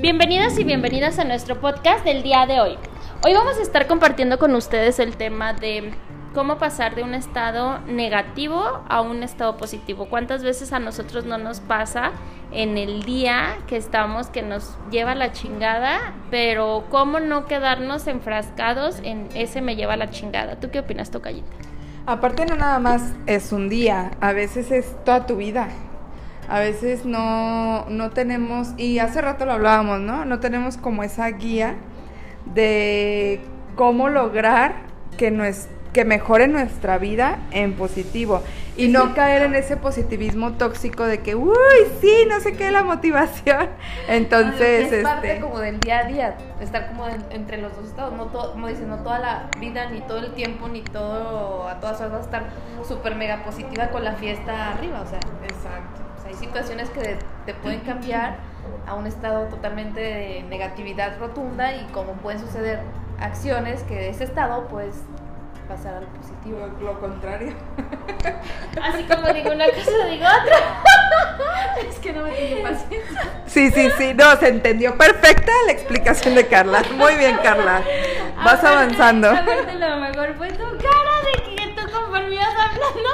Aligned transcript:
Bienvenidos 0.00 0.58
y 0.58 0.64
bienvenidas 0.64 1.18
a 1.18 1.24
nuestro 1.24 1.58
podcast 1.58 2.04
del 2.04 2.22
día 2.22 2.44
de 2.44 2.60
hoy. 2.60 2.76
Hoy 3.24 3.32
vamos 3.32 3.56
a 3.56 3.62
estar 3.62 3.86
compartiendo 3.86 4.38
con 4.38 4.54
ustedes 4.54 4.98
el 4.98 5.16
tema 5.16 5.54
de 5.54 5.90
cómo 6.34 6.58
pasar 6.58 6.94
de 6.94 7.02
un 7.02 7.14
estado 7.14 7.78
negativo 7.86 8.84
a 8.90 9.00
un 9.00 9.22
estado 9.22 9.56
positivo. 9.56 10.06
¿Cuántas 10.10 10.44
veces 10.44 10.74
a 10.74 10.80
nosotros 10.80 11.24
no 11.24 11.38
nos 11.38 11.60
pasa 11.60 12.12
en 12.52 12.76
el 12.76 13.04
día 13.04 13.56
que 13.66 13.78
estamos 13.78 14.26
que 14.26 14.42
nos 14.42 14.76
lleva 14.90 15.14
la 15.14 15.32
chingada, 15.32 16.12
pero 16.30 16.84
cómo 16.90 17.18
no 17.18 17.46
quedarnos 17.46 18.06
enfrascados 18.06 19.00
en 19.02 19.30
ese 19.34 19.62
me 19.62 19.76
lleva 19.76 19.96
la 19.96 20.10
chingada? 20.10 20.60
¿Tú 20.60 20.70
qué 20.70 20.80
opinas, 20.80 21.10
Tocayita? 21.10 21.48
Aparte 22.04 22.44
no 22.44 22.54
nada 22.54 22.78
más 22.78 23.14
es 23.26 23.50
un 23.50 23.70
día, 23.70 24.10
a 24.20 24.32
veces 24.32 24.70
es 24.70 24.94
toda 25.04 25.24
tu 25.24 25.36
vida. 25.36 25.70
A 26.48 26.60
veces 26.60 27.04
no, 27.04 27.86
no 27.88 28.10
tenemos, 28.10 28.74
y 28.76 28.98
hace 28.98 29.20
rato 29.20 29.46
lo 29.46 29.52
hablábamos, 29.52 30.00
¿no? 30.00 30.24
No 30.24 30.38
tenemos 30.40 30.76
como 30.76 31.02
esa 31.02 31.28
guía 31.28 31.74
de 32.54 33.40
cómo 33.74 34.08
lograr 34.08 34.74
que 35.16 35.30
nuestro 35.30 35.76
que 35.96 36.04
mejore 36.04 36.46
nuestra 36.46 36.98
vida 36.98 37.38
en 37.52 37.72
positivo 37.72 38.42
y 38.76 38.88
no 38.88 39.14
caer 39.14 39.40
en 39.40 39.54
ese 39.54 39.78
positivismo 39.78 40.52
tóxico 40.52 41.04
de 41.04 41.22
que, 41.22 41.34
uy, 41.34 41.54
sí, 42.02 42.12
no 42.28 42.38
sé 42.40 42.52
qué, 42.52 42.70
la 42.70 42.84
motivación. 42.84 43.70
Entonces, 44.06 44.92
es 44.92 45.02
parte 45.02 45.28
este, 45.28 45.40
como 45.40 45.58
del 45.58 45.80
día 45.80 46.00
a 46.00 46.04
día, 46.04 46.36
estar 46.60 46.88
como 46.88 47.08
en- 47.08 47.24
entre 47.30 47.56
los 47.62 47.74
dos 47.74 47.86
estados, 47.86 48.12
no 48.12 48.26
todo, 48.26 48.52
como 48.52 48.68
dicen, 48.68 48.90
no 48.90 48.98
toda 48.98 49.20
la 49.20 49.48
vida, 49.58 49.88
ni 49.88 50.02
todo 50.02 50.18
el 50.18 50.34
tiempo, 50.34 50.68
ni 50.68 50.82
todo, 50.82 51.66
a 51.66 51.80
todas 51.80 51.98
horas 52.00 52.12
vas 52.12 52.20
a 52.20 52.24
estar 52.24 52.44
súper 52.86 53.14
mega 53.14 53.42
positiva 53.42 53.88
con 53.88 54.04
la 54.04 54.12
fiesta 54.16 54.72
arriba, 54.72 55.00
o 55.00 55.06
sea, 55.08 55.20
Exacto. 55.44 56.02
Hay 56.26 56.34
situaciones 56.34 56.90
que 56.90 57.18
te 57.44 57.54
pueden 57.54 57.80
cambiar 57.80 58.36
a 58.86 58.94
un 58.94 59.06
estado 59.06 59.46
totalmente 59.46 60.00
de 60.00 60.42
negatividad 60.48 61.18
rotunda 61.18 61.74
y 61.74 61.84
como 61.92 62.12
pueden 62.14 62.40
suceder 62.40 62.80
acciones 63.20 63.82
que 63.84 63.94
de 63.94 64.08
ese 64.10 64.24
estado 64.24 64.68
puedes 64.68 64.96
pasar 65.68 65.94
al 65.94 66.06
positivo. 66.06 66.58
Lo, 66.80 66.92
lo 66.92 67.00
contrario. 67.00 67.52
Así 68.82 69.04
como 69.04 69.32
digo 69.32 69.50
una 69.52 69.66
cosa, 69.66 70.06
digo 70.10 70.24
otra. 70.24 70.82
Es 71.88 71.98
que 71.98 72.12
no 72.12 72.22
me 72.22 72.32
tiene 72.32 72.62
paciencia. 72.62 73.22
Sí, 73.46 73.70
sí, 73.70 73.90
sí, 73.98 74.14
no, 74.14 74.34
se 74.36 74.48
entendió 74.48 74.96
perfecta 74.96 75.52
la 75.66 75.72
explicación 75.72 76.34
de 76.34 76.46
Carla. 76.46 76.82
Muy 76.94 77.14
bien, 77.16 77.36
Carla. 77.42 77.82
Vas 78.42 78.64
avanzando. 78.64 79.28
Aparte, 79.28 79.74
lo 79.74 79.96
mejor 79.96 80.34
fue 80.36 80.48
tu 80.52 80.64
cara 80.64 81.14
de 81.24 81.56
que 81.56 81.65
hablando 82.76 83.10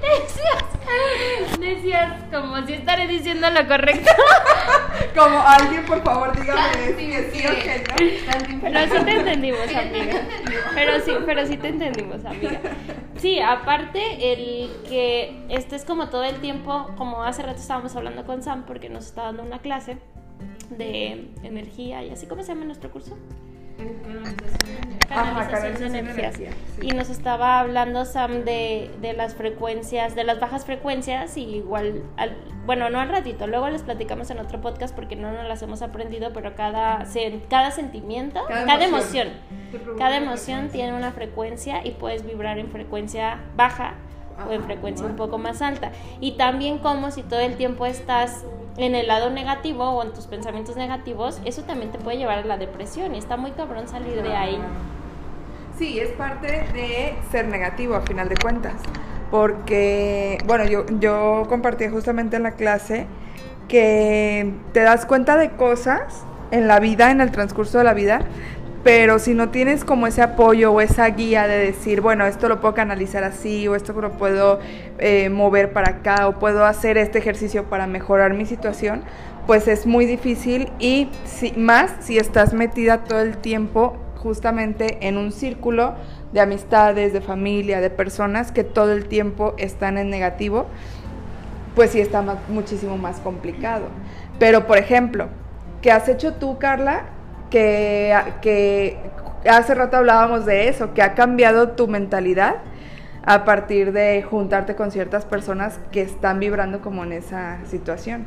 decías, 0.00 1.58
decías 1.58 2.22
como 2.30 2.66
si 2.66 2.74
estaré 2.74 3.06
diciendo 3.06 3.48
lo 3.50 3.66
correcto. 3.66 4.10
Como 5.14 5.40
alguien, 5.40 5.84
por 5.84 6.02
favor, 6.02 6.38
dígame 6.38 6.94
sí, 6.96 7.12
es 7.12 7.32
sí 7.32 7.40
sí. 7.40 7.46
o 7.46 7.50
que 7.50 7.84
no. 7.88 8.60
Pero 8.60 8.80
sí 8.80 9.04
te 9.04 9.10
entendimos, 9.10 9.74
amiga. 9.74 10.22
Pero 10.74 11.00
sí, 11.00 11.12
pero 11.26 11.46
sí 11.46 11.56
te 11.56 11.68
entendimos, 11.68 12.24
amiga. 12.24 12.60
Sí, 13.16 13.40
aparte 13.40 14.32
el 14.32 14.70
que 14.88 15.44
estés 15.48 15.84
como 15.84 16.08
todo 16.08 16.24
el 16.24 16.36
tiempo, 16.40 16.90
como 16.96 17.24
hace 17.24 17.42
rato 17.42 17.60
estábamos 17.60 17.96
hablando 17.96 18.24
con 18.24 18.42
Sam 18.42 18.64
porque 18.64 18.88
nos 18.88 19.06
está 19.06 19.22
dando 19.24 19.42
una 19.42 19.58
clase 19.58 19.98
de 20.70 21.30
energía 21.42 22.04
y 22.04 22.10
así, 22.10 22.26
¿cómo 22.26 22.42
se 22.42 22.52
llama 22.52 22.64
nuestro 22.64 22.90
curso? 22.90 23.16
Ajá, 25.10 25.48
Canalización 25.48 25.92
de 25.92 25.98
energía, 26.00 26.32
sí. 26.32 26.44
Y 26.82 26.92
nos 26.92 27.08
estaba 27.08 27.60
hablando 27.60 28.04
Sam 28.04 28.44
de, 28.44 28.90
de 29.00 29.12
las 29.14 29.34
frecuencias, 29.34 30.14
de 30.14 30.24
las 30.24 30.38
bajas 30.40 30.64
frecuencias 30.66 31.36
y 31.36 31.44
igual, 31.56 32.02
al- 32.16 32.36
bueno, 32.66 32.90
no 32.90 33.00
al 33.00 33.08
ratito, 33.08 33.46
luego 33.46 33.70
les 33.70 33.82
platicamos 33.82 34.30
en 34.30 34.38
otro 34.38 34.60
podcast 34.60 34.94
porque 34.94 35.16
no 35.16 35.32
nos 35.32 35.46
las 35.48 35.62
hemos 35.62 35.80
aprendido, 35.80 36.32
pero 36.34 36.54
cada, 36.54 37.00
sen- 37.06 37.40
cada 37.48 37.70
sentimiento, 37.70 38.40
Cada 38.48 38.66
cada, 38.66 38.84
emoción. 38.84 39.28
cada 39.96 40.16
emoción 40.18 40.68
tiene 40.68 40.92
una 40.92 41.12
frecuencia 41.12 41.80
y 41.86 41.92
puedes 41.92 42.26
vibrar 42.26 42.58
en 42.58 42.70
frecuencia 42.70 43.38
baja 43.56 43.94
o 44.46 44.52
en 44.52 44.62
frecuencia 44.64 45.06
un 45.06 45.16
poco 45.16 45.38
más 45.38 45.62
alta. 45.62 45.90
Y 46.20 46.32
también 46.32 46.78
como 46.78 47.10
si 47.10 47.22
todo 47.22 47.40
el 47.40 47.56
tiempo 47.56 47.86
estás 47.86 48.44
en 48.78 48.94
el 48.94 49.08
lado 49.08 49.28
negativo 49.30 49.84
o 49.90 50.02
en 50.02 50.12
tus 50.12 50.26
pensamientos 50.26 50.76
negativos, 50.76 51.40
eso 51.44 51.62
también 51.62 51.90
te 51.90 51.98
puede 51.98 52.16
llevar 52.16 52.38
a 52.38 52.44
la 52.44 52.56
depresión 52.56 53.14
y 53.14 53.18
está 53.18 53.36
muy 53.36 53.50
cabrón 53.50 53.88
salir 53.88 54.22
de 54.22 54.34
ahí. 54.34 54.58
Sí, 55.76 55.98
es 55.98 56.10
parte 56.10 56.64
de 56.72 57.14
ser 57.30 57.48
negativo 57.48 57.94
a 57.94 58.00
final 58.02 58.28
de 58.28 58.36
cuentas. 58.36 58.74
Porque, 59.30 60.38
bueno, 60.46 60.64
yo, 60.64 60.86
yo 61.00 61.44
compartí 61.48 61.88
justamente 61.88 62.36
en 62.36 62.44
la 62.44 62.52
clase 62.52 63.06
que 63.68 64.54
te 64.72 64.80
das 64.80 65.04
cuenta 65.06 65.36
de 65.36 65.50
cosas 65.50 66.24
en 66.50 66.66
la 66.66 66.80
vida, 66.80 67.10
en 67.10 67.20
el 67.20 67.30
transcurso 67.30 67.78
de 67.78 67.84
la 67.84 67.94
vida, 67.94 68.20
pero 68.84 69.18
si 69.18 69.34
no 69.34 69.50
tienes 69.50 69.84
como 69.84 70.06
ese 70.06 70.22
apoyo 70.22 70.72
o 70.72 70.80
esa 70.80 71.06
guía 71.08 71.46
de 71.46 71.58
decir, 71.58 72.00
bueno, 72.00 72.26
esto 72.26 72.48
lo 72.48 72.60
puedo 72.60 72.74
canalizar 72.74 73.24
así, 73.24 73.66
o 73.68 73.74
esto 73.74 73.92
lo 74.00 74.12
puedo 74.12 74.60
eh, 74.98 75.28
mover 75.30 75.72
para 75.72 75.90
acá, 75.90 76.28
o 76.28 76.38
puedo 76.38 76.64
hacer 76.64 76.96
este 76.96 77.18
ejercicio 77.18 77.64
para 77.64 77.86
mejorar 77.86 78.34
mi 78.34 78.46
situación, 78.46 79.02
pues 79.46 79.66
es 79.66 79.86
muy 79.86 80.06
difícil 80.06 80.70
y 80.78 81.08
más 81.56 81.90
si 82.00 82.18
estás 82.18 82.52
metida 82.52 83.04
todo 83.04 83.20
el 83.20 83.38
tiempo 83.38 83.96
justamente 84.16 84.98
en 85.00 85.16
un 85.16 85.32
círculo 85.32 85.94
de 86.32 86.40
amistades, 86.40 87.12
de 87.12 87.20
familia, 87.20 87.80
de 87.80 87.90
personas 87.90 88.52
que 88.52 88.64
todo 88.64 88.92
el 88.92 89.06
tiempo 89.06 89.54
están 89.56 89.96
en 89.96 90.10
negativo, 90.10 90.66
pues 91.74 91.90
sí 91.92 92.00
está 92.00 92.22
muchísimo 92.48 92.98
más 92.98 93.20
complicado. 93.20 93.86
Pero, 94.38 94.66
por 94.66 94.78
ejemplo, 94.78 95.28
¿qué 95.80 95.92
has 95.92 96.08
hecho 96.08 96.34
tú, 96.34 96.58
Carla? 96.58 97.04
Que, 97.50 98.14
que 98.42 98.98
hace 99.48 99.74
rato 99.74 99.96
hablábamos 99.96 100.44
de 100.46 100.68
eso, 100.68 100.92
que 100.94 101.02
ha 101.02 101.14
cambiado 101.14 101.70
tu 101.70 101.88
mentalidad 101.88 102.56
a 103.24 103.44
partir 103.44 103.92
de 103.92 104.22
juntarte 104.22 104.74
con 104.74 104.90
ciertas 104.90 105.24
personas 105.24 105.78
que 105.92 106.00
están 106.02 106.40
vibrando 106.40 106.80
como 106.80 107.04
en 107.04 107.12
esa 107.12 107.58
situación. 107.66 108.26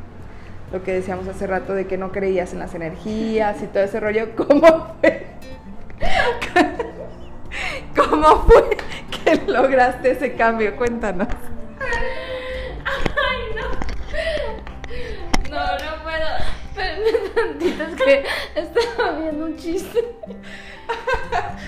Lo 0.72 0.84
que 0.84 0.94
decíamos 0.94 1.28
hace 1.28 1.48
rato 1.48 1.74
de 1.74 1.86
que 1.88 1.98
no 1.98 2.12
creías 2.12 2.54
en 2.54 2.60
las 2.60 2.76
energías 2.76 3.62
y 3.62 3.68
todo 3.68 3.84
ese 3.84 4.00
rollo, 4.00 4.36
¿cómo 4.36 4.96
fue? 5.02 5.28
¿Cómo 7.96 8.46
fue 8.46 8.78
que 9.10 9.52
lograste 9.52 10.12
ese 10.12 10.36
cambio? 10.36 10.76
Cuéntanos. 10.78 11.28
Ay, 11.80 13.42
no. 13.56 13.64
No, 15.50 15.66
no 15.66 16.04
puedo. 16.04 16.30
Espérenme 16.70 17.91
estaba 18.56 19.12
viendo 19.20 19.46
un 19.46 19.58
chiste. 19.58 20.00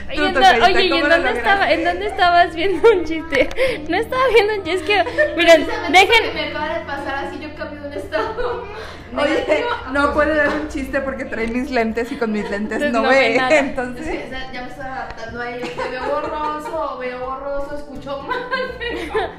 Oye, 0.10 0.34
Tú, 0.34 0.40
en 0.40 0.64
oye, 0.64 0.82
¿y 0.82 0.86
en 0.86 0.92
¿cómo 0.92 1.08
lo 1.08 1.16
dónde, 1.16 1.32
estaba, 1.32 1.72
en 1.72 1.84
dónde 1.84 2.08
estabas 2.08 2.56
viendo 2.56 2.90
un 2.90 3.06
chiste? 3.06 3.50
No 3.88 3.98
estaba 3.98 4.24
viendo 4.34 4.54
un 4.56 4.64
chiste. 4.64 4.94
Es 4.94 5.06
que, 5.06 5.36
miren, 5.36 5.68
dejen. 5.92 6.34
Me 6.34 6.50
acaba 6.50 6.80
de 6.80 6.86
pasar 6.86 7.26
así, 7.26 7.40
yo 7.40 7.56
cambio 7.56 7.82
de 7.82 7.88
un 7.88 7.94
estado. 7.94 8.68
Oye, 9.22 9.66
no 9.92 10.14
puede 10.14 10.30
positivo. 10.36 10.52
dar 10.52 10.62
un 10.62 10.68
chiste 10.70 11.02
porque 11.02 11.26
trae 11.26 11.48
mis 11.48 11.70
lentes 11.72 12.12
y 12.12 12.16
con 12.18 12.32
mis 12.32 12.50
lentes 12.50 12.82
Entonces 12.82 12.92
no, 12.94 13.02
no 13.04 13.10
ve. 13.10 13.36
Es 13.36 13.52
Entonces, 13.52 14.06
que, 14.08 14.26
o 14.26 14.30
sea, 14.30 14.52
ya 14.52 14.62
me 14.62 14.68
estoy 14.70 14.86
adaptando 14.86 15.42
a 15.42 15.52
ello. 15.52 15.66
Te 15.68 15.90
veo 15.90 16.04
borroso, 16.04 16.98
veo 17.00 17.20
borroso, 17.20 17.76
escucho 17.78 18.22
mal. 18.24 18.40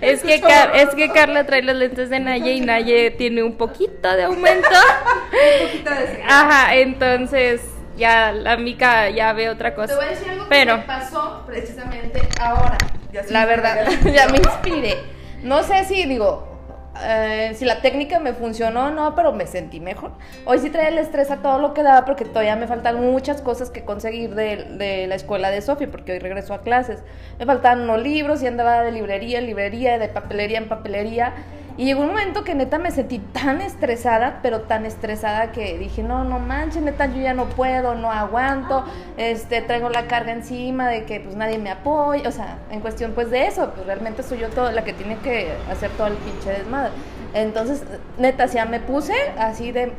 Es 0.00 0.22
que, 0.22 0.40
Car- 0.40 0.72
es 0.76 0.94
que 0.94 1.10
Carla 1.10 1.46
trae 1.46 1.62
los 1.62 1.74
lentes 1.76 2.10
de 2.10 2.20
Naye 2.20 2.52
y 2.52 2.60
Naye 2.60 3.10
tiene 3.12 3.42
un 3.42 3.56
poquito 3.56 4.14
de 4.14 4.24
aumento. 4.24 4.68
un 5.62 5.66
poquito 5.68 5.90
de 5.90 6.22
Ajá, 6.28 6.74
entonces 6.74 7.62
ya 7.96 8.32
la 8.32 8.56
mica 8.58 9.08
ya 9.10 9.32
ve 9.32 9.48
otra 9.48 9.74
cosa. 9.74 9.88
Te 9.88 9.94
voy 9.94 10.04
a 10.04 10.08
decir 10.10 10.28
algo 10.28 10.44
que 10.44 10.50
Pero, 10.50 10.76
me 10.78 10.82
pasó 10.82 11.42
precisamente 11.46 12.20
ahora. 12.40 12.76
Ya 13.12 13.22
La 13.30 13.46
verdad, 13.46 13.86
ya 14.12 14.28
me 14.28 14.38
inspiré. 14.38 14.98
No 15.42 15.62
sé 15.62 15.84
si 15.84 16.04
digo, 16.04 16.53
eh, 17.02 17.52
si 17.56 17.64
la 17.64 17.80
técnica 17.80 18.20
me 18.20 18.34
funcionó 18.34 18.86
o 18.86 18.90
no, 18.90 19.14
pero 19.14 19.32
me 19.32 19.46
sentí 19.46 19.80
mejor. 19.80 20.12
Hoy 20.44 20.58
sí 20.58 20.70
traía 20.70 20.88
el 20.88 20.98
estrés 20.98 21.30
a 21.30 21.38
todo 21.38 21.58
lo 21.58 21.74
que 21.74 21.82
daba 21.82 22.04
porque 22.04 22.24
todavía 22.24 22.56
me 22.56 22.66
faltan 22.66 23.00
muchas 23.00 23.40
cosas 23.40 23.70
que 23.70 23.84
conseguir 23.84 24.34
de, 24.34 25.06
la 25.08 25.14
escuela 25.14 25.50
de 25.50 25.60
Sofía 25.60 25.90
porque 25.90 26.12
hoy 26.12 26.18
regreso 26.20 26.54
a 26.54 26.62
clases. 26.62 27.02
Me 27.38 27.46
faltaban 27.46 27.80
unos 27.80 28.02
libros 28.02 28.42
y 28.42 28.46
andaba 28.46 28.82
de 28.82 28.92
librería 28.92 29.38
en 29.38 29.46
librería, 29.46 29.98
de 29.98 30.08
papelería 30.08 30.58
en 30.58 30.68
papelería. 30.68 31.34
Y 31.76 31.86
llegó 31.86 32.02
un 32.02 32.08
momento 32.08 32.44
que 32.44 32.54
neta 32.54 32.78
me 32.78 32.92
sentí 32.92 33.18
tan 33.18 33.60
estresada, 33.60 34.38
pero 34.42 34.60
tan 34.62 34.86
estresada 34.86 35.50
que 35.50 35.76
dije, 35.76 36.04
no, 36.04 36.22
no 36.22 36.38
manches, 36.38 36.82
neta, 36.82 37.06
yo 37.06 37.20
ya 37.20 37.34
no 37.34 37.46
puedo, 37.46 37.96
no 37.96 38.12
aguanto, 38.12 38.84
este, 39.16 39.60
traigo 39.60 39.88
la 39.88 40.06
carga 40.06 40.30
encima 40.30 40.86
de 40.86 41.04
que 41.04 41.18
pues 41.18 41.34
nadie 41.34 41.58
me 41.58 41.70
apoya, 41.70 42.28
o 42.28 42.32
sea, 42.32 42.58
en 42.70 42.80
cuestión 42.80 43.10
pues 43.12 43.30
de 43.30 43.48
eso, 43.48 43.72
pues 43.74 43.86
realmente 43.86 44.22
soy 44.22 44.38
yo 44.38 44.50
todo, 44.50 44.70
la 44.70 44.84
que 44.84 44.92
tiene 44.92 45.16
que 45.18 45.52
hacer 45.68 45.90
todo 45.92 46.06
el 46.06 46.14
pinche 46.14 46.50
desmadre. 46.50 46.92
Entonces, 47.34 47.82
neta, 48.16 48.46
ya 48.46 48.64
me 48.64 48.78
puse 48.78 49.12
así 49.38 49.72
de, 49.72 49.90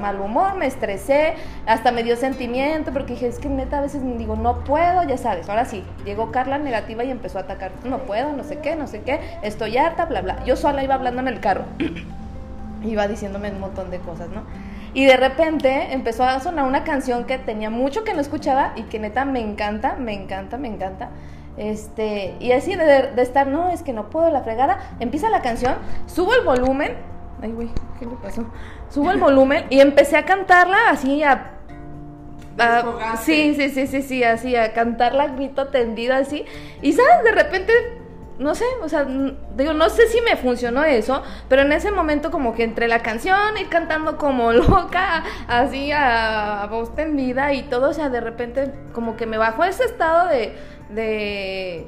mal 0.00 0.20
humor, 0.20 0.54
me 0.54 0.66
estresé, 0.66 1.34
hasta 1.66 1.90
me 1.90 2.04
dio 2.04 2.14
sentimiento, 2.14 2.92
porque 2.92 3.14
dije, 3.14 3.26
es 3.26 3.40
que 3.40 3.48
neta, 3.48 3.78
a 3.78 3.80
veces 3.80 4.00
digo, 4.16 4.36
no 4.36 4.62
puedo, 4.62 5.02
ya 5.02 5.18
sabes, 5.18 5.48
ahora 5.48 5.64
sí, 5.64 5.82
llegó 6.04 6.30
Carla 6.30 6.56
negativa 6.58 7.02
y 7.02 7.10
empezó 7.10 7.38
a 7.38 7.42
atacar, 7.42 7.72
no 7.84 7.98
puedo, 8.04 8.32
no 8.32 8.44
sé 8.44 8.60
qué, 8.60 8.76
no 8.76 8.86
sé 8.86 9.00
qué, 9.00 9.18
estoy 9.42 9.76
harta, 9.76 10.04
bla, 10.04 10.22
bla. 10.22 10.44
Yo 10.44 10.54
sola 10.54 10.84
iba 10.84 10.94
hablando 10.94 11.20
en 11.20 11.26
el 11.26 11.40
carro, 11.40 11.64
iba 12.84 13.08
diciéndome 13.08 13.50
un 13.50 13.58
montón 13.58 13.90
de 13.90 13.98
cosas, 13.98 14.28
¿no? 14.28 14.44
Y 14.94 15.04
de 15.04 15.16
repente 15.16 15.92
empezó 15.92 16.22
a 16.24 16.38
sonar 16.38 16.64
una 16.64 16.84
canción 16.84 17.24
que 17.24 17.38
tenía 17.38 17.70
mucho 17.70 18.04
que 18.04 18.14
no 18.14 18.20
escuchaba 18.20 18.72
y 18.76 18.82
que 18.84 19.00
neta 19.00 19.24
me 19.24 19.40
encanta, 19.40 19.96
me 19.96 20.14
encanta, 20.14 20.58
me 20.58 20.68
encanta. 20.68 21.10
Este, 21.58 22.36
y 22.38 22.52
así 22.52 22.76
de, 22.76 23.10
de 23.14 23.22
estar, 23.22 23.48
no, 23.48 23.70
es 23.70 23.82
que 23.82 23.92
no 23.92 24.10
puedo 24.10 24.30
la 24.30 24.42
fregada. 24.42 24.78
Empieza 25.00 25.28
la 25.28 25.42
canción, 25.42 25.74
subo 26.06 26.34
el 26.34 26.44
volumen. 26.44 26.96
Ay, 27.42 27.52
güey, 27.52 27.68
¿qué 27.98 28.06
le 28.06 28.14
pasó? 28.16 28.46
Subo 28.88 29.10
el 29.10 29.18
volumen 29.20 29.66
y 29.68 29.80
empecé 29.80 30.16
a 30.16 30.24
cantarla 30.24 30.90
así 30.90 31.22
a 31.22 31.58
Desfogarse. 32.56 33.24
sí, 33.24 33.54
sí, 33.54 33.68
sí, 33.70 33.86
sí, 33.86 34.02
sí, 34.02 34.24
así, 34.24 34.56
a 34.56 34.72
cantarla 34.72 35.28
grito 35.28 35.68
tendido 35.68 36.14
así. 36.14 36.44
Y 36.82 36.92
sabes, 36.92 37.22
de 37.22 37.32
repente, 37.32 37.72
no 38.38 38.54
sé, 38.54 38.64
o 38.82 38.88
sea, 38.88 39.06
digo, 39.56 39.72
no 39.72 39.88
sé 39.90 40.08
si 40.08 40.20
me 40.20 40.36
funcionó 40.36 40.84
eso, 40.84 41.22
pero 41.48 41.62
en 41.62 41.72
ese 41.72 41.90
momento 41.92 42.30
como 42.30 42.54
que 42.54 42.64
entre 42.64 42.88
la 42.88 43.00
canción 43.00 43.56
y 43.60 43.64
cantando 43.66 44.16
como 44.16 44.52
loca, 44.52 45.24
así 45.46 45.92
a, 45.92 46.62
a 46.62 46.66
voz 46.66 46.94
tendida 46.94 47.52
y 47.52 47.62
todo, 47.64 47.90
o 47.90 47.92
sea, 47.92 48.08
de 48.08 48.20
repente 48.20 48.72
como 48.92 49.16
que 49.16 49.26
me 49.26 49.38
bajó 49.38 49.64
ese 49.64 49.84
estado 49.84 50.28
de, 50.28 50.56
de, 50.90 51.86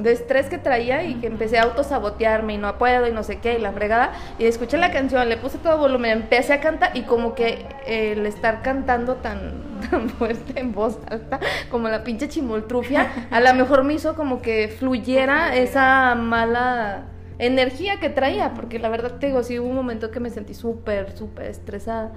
de 0.00 0.12
estrés 0.12 0.46
que 0.46 0.58
traía 0.58 1.04
y 1.04 1.14
que 1.16 1.26
empecé 1.26 1.58
a 1.58 1.64
autosabotearme 1.64 2.54
y 2.54 2.58
no 2.58 2.78
puedo 2.78 3.06
y 3.06 3.12
no 3.12 3.22
sé 3.22 3.38
qué 3.38 3.58
y 3.58 3.60
la 3.60 3.72
fregada. 3.72 4.12
Y 4.38 4.46
escuché 4.46 4.78
la 4.78 4.90
canción, 4.90 5.28
le 5.28 5.36
puse 5.36 5.58
todo 5.58 5.78
volumen, 5.78 6.12
empecé 6.12 6.54
a 6.54 6.60
cantar 6.60 6.96
y 6.96 7.02
como 7.02 7.34
que 7.34 7.66
eh, 7.86 8.12
el 8.12 8.26
estar 8.26 8.62
cantando 8.62 9.16
tan, 9.16 9.80
tan 9.90 10.08
fuerte 10.08 10.58
en 10.60 10.72
voz 10.72 10.98
alta 11.10 11.40
como 11.70 11.88
la 11.88 12.04
pinche 12.04 12.28
chimoltrufia, 12.28 13.28
a 13.30 13.40
lo 13.40 13.54
mejor 13.54 13.84
me 13.84 13.94
hizo 13.94 14.14
como 14.14 14.40
que 14.40 14.68
fluyera 14.68 15.56
esa 15.56 16.14
mala 16.14 17.04
energía 17.38 17.98
que 17.98 18.08
traía, 18.08 18.54
porque 18.54 18.78
la 18.78 18.88
verdad 18.88 19.18
te 19.18 19.26
digo, 19.26 19.42
sí 19.42 19.58
hubo 19.58 19.68
un 19.68 19.74
momento 19.74 20.10
que 20.10 20.20
me 20.20 20.30
sentí 20.30 20.54
súper, 20.54 21.16
súper 21.16 21.46
estresada. 21.46 22.12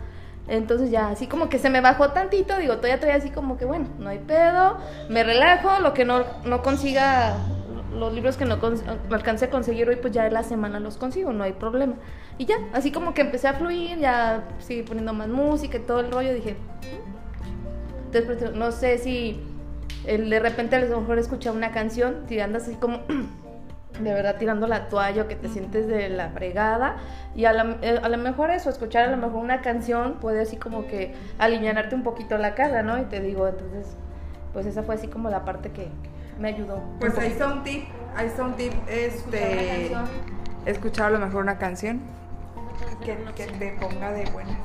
Entonces 0.47 0.91
ya, 0.91 1.09
así 1.09 1.27
como 1.27 1.49
que 1.49 1.57
se 1.57 1.69
me 1.69 1.81
bajó 1.81 2.09
tantito, 2.11 2.57
digo, 2.57 2.75
todavía 2.75 2.99
traía 2.99 3.15
así 3.15 3.31
como 3.31 3.57
que, 3.57 3.65
bueno, 3.65 3.87
no 3.97 4.09
hay 4.09 4.19
pedo, 4.19 4.77
me 5.09 5.23
relajo, 5.23 5.79
lo 5.81 5.93
que 5.93 6.05
no, 6.05 6.23
no 6.45 6.61
consiga, 6.61 7.35
los 7.97 8.13
libros 8.13 8.37
que 8.37 8.45
no 8.45 8.59
alcance 9.11 9.45
a 9.45 9.49
conseguir 9.49 9.89
hoy, 9.89 9.95
pues 9.95 10.13
ya 10.13 10.27
en 10.27 10.33
la 10.33 10.43
semana 10.43 10.79
los 10.79 10.97
consigo, 10.97 11.33
no 11.33 11.43
hay 11.43 11.53
problema. 11.53 11.95
Y 12.37 12.45
ya, 12.45 12.57
así 12.73 12.91
como 12.91 13.13
que 13.13 13.21
empecé 13.21 13.47
a 13.47 13.53
fluir, 13.53 13.97
ya 13.97 14.43
seguí 14.59 14.83
poniendo 14.83 15.13
más 15.13 15.29
música 15.29 15.77
y 15.77 15.81
todo 15.81 16.01
el 16.01 16.11
rollo, 16.11 16.33
dije, 16.33 16.57
entonces, 18.13 18.53
no 18.53 18.71
sé 18.71 18.97
si 18.97 19.41
de 20.05 20.39
repente 20.39 20.75
a 20.75 20.79
lo 20.79 21.01
mejor 21.01 21.17
escuchar 21.17 21.53
una 21.53 21.71
canción, 21.71 22.25
si 22.27 22.39
andas 22.39 22.63
así 22.63 22.75
como 22.75 23.01
de 23.99 24.13
verdad 24.13 24.35
tirando 24.37 24.67
la 24.67 24.87
toalla 24.89 25.23
o 25.23 25.27
que 25.27 25.35
te 25.35 25.47
sientes 25.47 25.87
de 25.87 26.09
la 26.09 26.29
fregada 26.29 26.97
y 27.35 27.45
a, 27.45 27.53
la- 27.53 27.77
eh, 27.81 27.99
a 28.01 28.09
lo 28.09 28.17
mejor 28.17 28.49
eso, 28.51 28.69
escuchar 28.69 29.07
a 29.07 29.11
lo 29.11 29.17
mejor 29.17 29.35
una 29.43 29.61
canción 29.61 30.15
puede 30.19 30.41
así 30.41 30.57
como 30.57 30.85
que 30.87 31.13
alivianarte 31.39 31.95
un 31.95 32.03
poquito 32.03 32.37
la 32.37 32.55
cara, 32.55 32.83
¿no? 32.83 32.97
Y 32.99 33.03
te 33.05 33.19
digo, 33.21 33.47
entonces, 33.47 33.95
pues 34.53 34.65
esa 34.65 34.83
fue 34.83 34.95
así 34.95 35.07
como 35.07 35.29
la 35.29 35.45
parte 35.45 35.71
que 35.71 35.89
me 36.39 36.49
ayudó. 36.49 36.81
Pues 36.99 37.17
ahí 37.17 37.31
está 37.31 37.47
un 37.47 37.63
tip, 37.63 37.85
ahí 38.15 38.27
está 38.27 38.43
un 38.43 38.53
tip, 38.55 38.73
este, 38.87 39.91
escuchar 40.65 41.07
a 41.07 41.09
lo 41.11 41.19
mejor 41.19 41.41
una 41.43 41.57
canción 41.57 42.01
que, 43.03 43.17
que 43.35 43.45
te 43.51 43.77
ponga 43.79 44.11
de 44.11 44.25
buenas. 44.31 44.57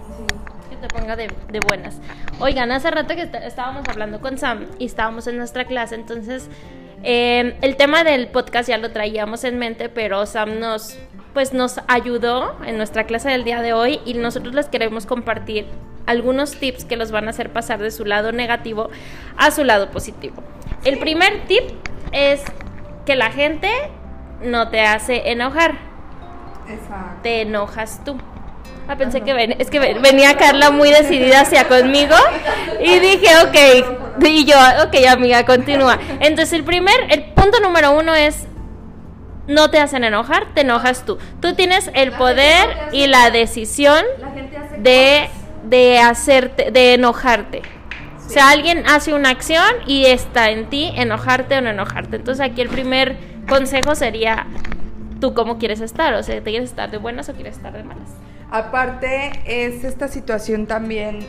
que 0.69 0.77
te 0.77 0.89
ponga 0.89 1.17
de, 1.17 1.29
de 1.51 1.61
buenas. 1.69 1.99
Oigan, 2.41 2.71
hace 2.73 2.91
rato 2.91 3.15
que 3.15 3.23
est- 3.23 3.35
estábamos 3.35 3.85
hablando 3.89 4.21
con 4.21 4.39
Sam 4.39 4.67
y 4.79 4.87
estábamos 4.87 5.27
en 5.27 5.37
nuestra 5.37 5.65
clase, 5.65 5.95
entonces 5.95 6.49
eh, 7.03 7.57
el 7.63 7.77
tema 7.77 8.05
del 8.05 8.29
podcast 8.29 8.69
ya 8.69 8.79
lo 8.79 8.91
traíamos 8.91 9.45
en 9.45 9.59
mente, 9.59 9.89
pero 9.89 10.27
Sam 10.27 10.59
nos, 10.61 10.99
pues 11.35 11.53
nos 11.53 11.81
ayudó 11.89 12.57
en 12.67 12.77
nuestra 12.77 13.05
clase 13.05 13.31
del 13.31 13.45
día 13.45 13.63
de 13.63 13.73
hoy 13.73 14.01
y 14.05 14.15
nosotros 14.15 14.55
les 14.55 14.67
queremos 14.69 15.07
compartir 15.07 15.67
algunos 16.07 16.53
tips 16.57 16.85
que 16.85 16.97
los 16.97 17.11
van 17.11 17.27
a 17.27 17.31
hacer 17.31 17.51
pasar 17.51 17.79
de 17.79 17.91
su 17.91 18.05
lado 18.05 18.33
negativo 18.33 18.91
a 19.37 19.51
su 19.51 19.65
lado 19.65 19.91
positivo. 19.91 20.43
El 20.85 20.99
primer 20.99 21.45
tip 21.47 21.63
es 22.13 22.43
que 23.07 23.15
la 23.17 23.31
gente 23.31 23.71
no 24.43 24.69
te 24.71 24.81
hace 24.81 25.31
enojar, 25.31 25.73
Exacto. 26.69 27.21
te 27.23 27.43
enojas 27.43 28.03
tú. 28.05 28.17
Ah, 28.89 28.97
pensé 28.97 29.21
que 29.21 29.33
ven- 29.35 29.55
es 29.59 29.71
que 29.71 29.79
ven- 29.79 30.03
venía 30.03 30.37
Carla 30.37 30.71
muy 30.71 30.91
decidida 30.91 31.43
hacia 31.43 31.69
conmigo 31.69 32.17
y 32.81 32.99
dije, 32.99 33.29
ok, 33.45 34.00
y 34.27 34.45
yo, 34.45 34.57
ok, 34.85 35.07
amiga, 35.09 35.45
continúa. 35.45 35.99
Entonces 36.21 36.53
el 36.53 36.65
primer, 36.65 36.95
el 37.11 37.25
punto 37.33 37.61
número 37.61 37.93
uno 37.93 38.15
es, 38.15 38.47
no 39.47 39.71
te 39.71 39.79
hacen 39.79 40.05
enojar, 40.05 40.47
te 40.55 40.61
enojas 40.63 41.05
tú. 41.05 41.19
Tú 41.41 41.55
tienes 41.55 41.91
el 41.95 42.11
La 42.11 42.19
poder 42.19 42.69
no 42.69 42.97
y 42.97 43.07
la 43.07 43.31
decisión 43.31 44.05
La 44.21 44.31
gente 44.31 44.57
hace 44.57 44.79
de, 44.79 45.31
de 45.65 45.99
hacerte, 45.99 46.71
de 46.71 46.95
enojarte. 46.95 47.63
O 48.31 48.33
sea, 48.33 48.51
alguien 48.51 48.85
hace 48.87 49.13
una 49.13 49.31
acción 49.31 49.75
y 49.89 50.07
está 50.07 50.51
en 50.51 50.71
ti 50.71 50.93
enojarte 50.95 51.59
o 51.59 51.61
no 51.63 51.71
enojarte. 51.71 52.15
Entonces 52.15 52.47
aquí 52.47 52.61
el 52.61 52.69
primer 52.69 53.17
consejo 53.49 53.97
sería, 53.97 54.47
tú 55.21 55.35
cómo 55.35 55.59
quieres 55.59 55.81
estar, 55.81 56.15
o 56.15 56.23
sea, 56.23 56.37
¿te 56.37 56.51
quieres 56.51 56.71
estar 56.71 56.93
de 56.93 56.99
buenas 56.99 57.29
o 57.29 57.35
quieres 57.35 57.57
estar 57.57 57.73
de 57.73 57.83
malas? 57.83 58.11
Aparte 58.53 59.33
es 59.47 59.83
esta 59.83 60.07
situación 60.07 60.67
también, 60.67 61.27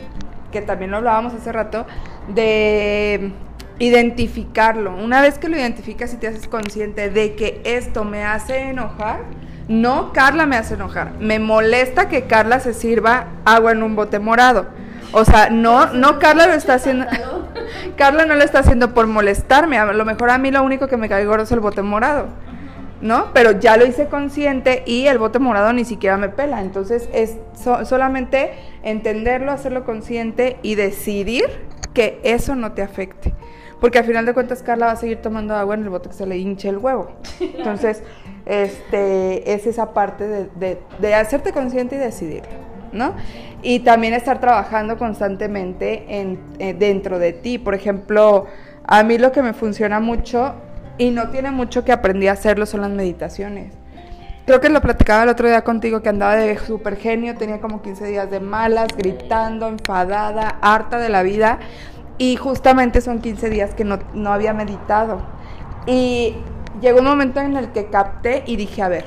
que 0.52 0.62
también 0.62 0.92
lo 0.92 0.98
hablábamos 0.98 1.34
hace 1.34 1.50
rato, 1.50 1.86
de 2.28 3.32
identificarlo. 3.80 4.94
Una 4.94 5.20
vez 5.20 5.38
que 5.38 5.48
lo 5.48 5.56
identificas 5.56 6.14
y 6.14 6.16
te 6.16 6.28
haces 6.28 6.46
consciente 6.46 7.10
de 7.10 7.34
que 7.34 7.60
esto 7.64 8.04
me 8.04 8.24
hace 8.24 8.68
enojar, 8.68 9.20
no 9.66 10.12
Carla 10.12 10.46
me 10.46 10.56
hace 10.56 10.74
enojar, 10.74 11.12
me 11.18 11.38
molesta 11.38 12.08
que 12.08 12.24
Carla 12.24 12.60
se 12.60 12.74
sirva 12.74 13.26
agua 13.44 13.72
en 13.72 13.82
un 13.82 13.96
bote 13.96 14.18
morado. 14.18 14.66
O 15.12 15.24
sea, 15.24 15.50
no, 15.50 15.92
no 15.92 16.18
Carla 16.18 16.46
lo 16.46 16.54
está 16.54 16.74
haciendo. 16.74 17.06
Carla 17.96 18.24
no 18.24 18.34
lo 18.34 18.42
está 18.42 18.60
haciendo 18.60 18.94
por 18.94 19.06
molestarme. 19.06 19.78
A 19.78 19.92
lo 19.92 20.04
mejor 20.04 20.30
a 20.30 20.38
mí 20.38 20.50
lo 20.50 20.62
único 20.62 20.88
que 20.88 20.96
me 20.96 21.08
cae 21.08 21.26
gordo 21.26 21.44
es 21.44 21.52
el 21.52 21.60
bote 21.60 21.82
morado. 21.82 22.28
¿No? 23.02 23.26
Pero 23.34 23.52
ya 23.60 23.76
lo 23.76 23.84
hice 23.84 24.06
consciente 24.06 24.82
y 24.86 25.06
el 25.08 25.18
bote 25.18 25.38
morado 25.38 25.72
ni 25.74 25.84
siquiera 25.84 26.16
me 26.16 26.30
pela. 26.30 26.62
Entonces 26.62 27.08
es 27.12 27.36
so- 27.54 27.84
solamente 27.84 28.52
entenderlo, 28.82 29.52
hacerlo 29.52 29.84
consciente 29.84 30.56
y 30.62 30.76
decidir 30.76 31.44
que 31.92 32.20
eso 32.24 32.54
no 32.54 32.72
te 32.72 32.80
afecte. 32.80 33.34
Porque 33.80 33.98
al 33.98 34.04
final 34.04 34.24
de 34.24 34.32
cuentas 34.32 34.62
Carla 34.62 34.86
va 34.86 34.92
a 34.92 34.96
seguir 34.96 35.18
tomando 35.20 35.54
agua 35.56 35.74
en 35.74 35.82
el 35.82 35.88
bote 35.90 36.08
que 36.08 36.14
se 36.14 36.24
le 36.24 36.38
hinche 36.38 36.68
el 36.68 36.78
huevo. 36.78 37.10
Entonces, 37.40 38.02
este, 38.46 39.52
es 39.52 39.66
esa 39.66 39.92
parte 39.92 40.26
de, 40.28 40.48
de- 40.54 40.78
de 41.00 41.14
hacerte 41.14 41.52
consciente 41.52 41.96
y 41.96 41.98
decidirlo, 41.98 42.48
¿no? 42.92 43.14
Y 43.62 43.80
también 43.80 44.14
estar 44.14 44.40
trabajando 44.40 44.96
constantemente 44.98 46.04
en, 46.08 46.38
eh, 46.60 46.74
dentro 46.74 47.18
de 47.18 47.32
ti. 47.32 47.58
Por 47.58 47.74
ejemplo, 47.74 48.46
a 48.84 49.02
mí 49.02 49.18
lo 49.18 49.32
que 49.32 49.42
me 49.42 49.52
funciona 49.52 49.98
mucho 50.00 50.54
y 51.02 51.10
no 51.10 51.30
tiene 51.30 51.50
mucho 51.50 51.84
que 51.84 51.90
aprendí 51.90 52.28
a 52.28 52.32
hacerlo 52.32 52.64
son 52.64 52.82
las 52.82 52.90
meditaciones. 52.90 53.74
Creo 54.46 54.60
que 54.60 54.68
lo 54.68 54.80
platicaba 54.80 55.24
el 55.24 55.30
otro 55.30 55.48
día 55.48 55.64
contigo 55.64 56.00
que 56.00 56.08
andaba 56.08 56.36
de 56.36 56.56
super 56.58 56.96
genio, 56.96 57.36
tenía 57.36 57.60
como 57.60 57.82
15 57.82 58.06
días 58.06 58.30
de 58.30 58.38
malas, 58.38 58.86
gritando, 58.96 59.66
enfadada, 59.66 60.58
harta 60.60 60.98
de 60.98 61.08
la 61.08 61.24
vida. 61.24 61.58
Y 62.18 62.36
justamente 62.36 63.00
son 63.00 63.20
15 63.20 63.50
días 63.50 63.74
que 63.74 63.84
no, 63.84 63.98
no 64.14 64.32
había 64.32 64.52
meditado. 64.52 65.22
Y 65.86 66.36
llegó 66.80 67.00
un 67.00 67.06
momento 67.06 67.40
en 67.40 67.56
el 67.56 67.72
que 67.72 67.86
capté 67.86 68.44
y 68.46 68.54
dije, 68.54 68.82
a 68.82 68.88
ver, 68.88 69.06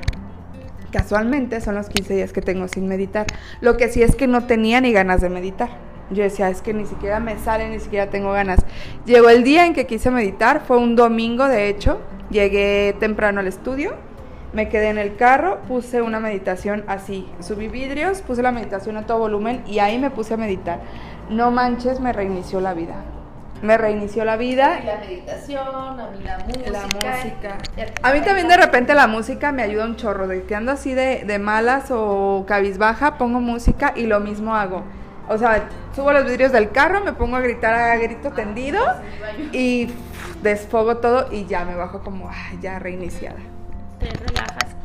casualmente 0.91 1.61
son 1.61 1.75
los 1.75 1.87
15 1.87 2.13
días 2.13 2.33
que 2.33 2.41
tengo 2.41 2.67
sin 2.67 2.89
meditar. 2.89 3.25
Lo 3.61 3.77
que 3.77 3.87
sí 3.87 4.03
es 4.03 4.17
que 4.17 4.27
no 4.27 4.47
tenía 4.47 4.81
ni 4.81 4.91
ganas 4.91 5.21
de 5.21 5.29
meditar. 5.29 5.84
Yo 6.11 6.23
decía, 6.23 6.49
es 6.49 6.61
que 6.61 6.73
ni 6.73 6.85
siquiera 6.85 7.19
me 7.19 7.37
sale, 7.39 7.67
ni 7.69 7.79
siquiera 7.79 8.09
tengo 8.09 8.31
ganas. 8.31 8.59
Llegó 9.05 9.29
el 9.29 9.43
día 9.43 9.65
en 9.65 9.73
que 9.73 9.87
quise 9.87 10.11
meditar, 10.11 10.61
fue 10.65 10.77
un 10.77 10.95
domingo 10.95 11.47
de 11.47 11.67
hecho, 11.67 11.99
llegué 12.29 12.95
temprano 12.99 13.39
al 13.39 13.47
estudio, 13.47 13.93
me 14.53 14.69
quedé 14.69 14.89
en 14.89 14.97
el 14.99 15.15
carro, 15.15 15.59
puse 15.67 16.01
una 16.01 16.19
meditación 16.19 16.83
así, 16.87 17.27
subí 17.41 17.67
vidrios, 17.67 18.21
puse 18.21 18.41
la 18.43 18.51
meditación 18.51 18.97
a 18.97 19.05
todo 19.05 19.17
volumen 19.19 19.63
y 19.67 19.79
ahí 19.79 19.97
me 19.97 20.11
puse 20.11 20.35
a 20.35 20.37
meditar. 20.37 20.79
No 21.29 21.49
manches, 21.51 21.99
me 21.99 22.13
reinició 22.13 22.61
la 22.61 22.73
vida. 22.73 22.95
Me 23.61 23.77
reinició 23.77 24.25
la 24.25 24.37
vida 24.37 24.79
Y 24.83 24.85
la 24.85 24.97
meditación, 24.97 25.67
a 25.99 26.09
mí 26.11 26.23
la 26.23 26.37
música. 26.45 26.69
la 26.71 26.81
música. 26.83 27.57
Ya- 27.75 27.85
A 28.03 28.13
mí 28.13 28.21
también 28.21 28.47
de 28.47 28.57
repente 28.57 28.93
la 28.93 29.07
música 29.07 29.51
me 29.51 29.63
ayuda 29.63 29.85
un 29.85 29.95
chorro. 29.95 30.27
De 30.27 30.43
que 30.43 30.53
ando 30.55 30.71
así 30.73 30.93
de, 30.93 31.23
de 31.25 31.39
malas 31.39 31.85
o 31.89 32.45
cabizbaja, 32.47 33.17
pongo 33.17 33.39
música 33.39 33.93
y 33.95 34.05
lo 34.05 34.19
mismo 34.19 34.55
hago. 34.55 34.83
O 35.27 35.37
sea, 35.37 35.67
subo 35.95 36.11
los 36.11 36.25
vidrios 36.25 36.51
del 36.51 36.71
carro, 36.71 37.01
me 37.01 37.13
pongo 37.13 37.35
a 37.35 37.39
gritar 37.41 37.73
a 37.73 37.95
grito 37.97 38.31
tendido 38.31 38.83
y 39.51 39.87
pff, 39.87 40.35
desfogo 40.41 40.97
todo 40.97 41.31
y 41.31 41.45
ya 41.45 41.65
me 41.65 41.75
bajo 41.75 42.01
como, 42.01 42.29
ya 42.61 42.79
reiniciada. 42.79 43.39
te 43.99 44.09
relajas. 44.09 44.75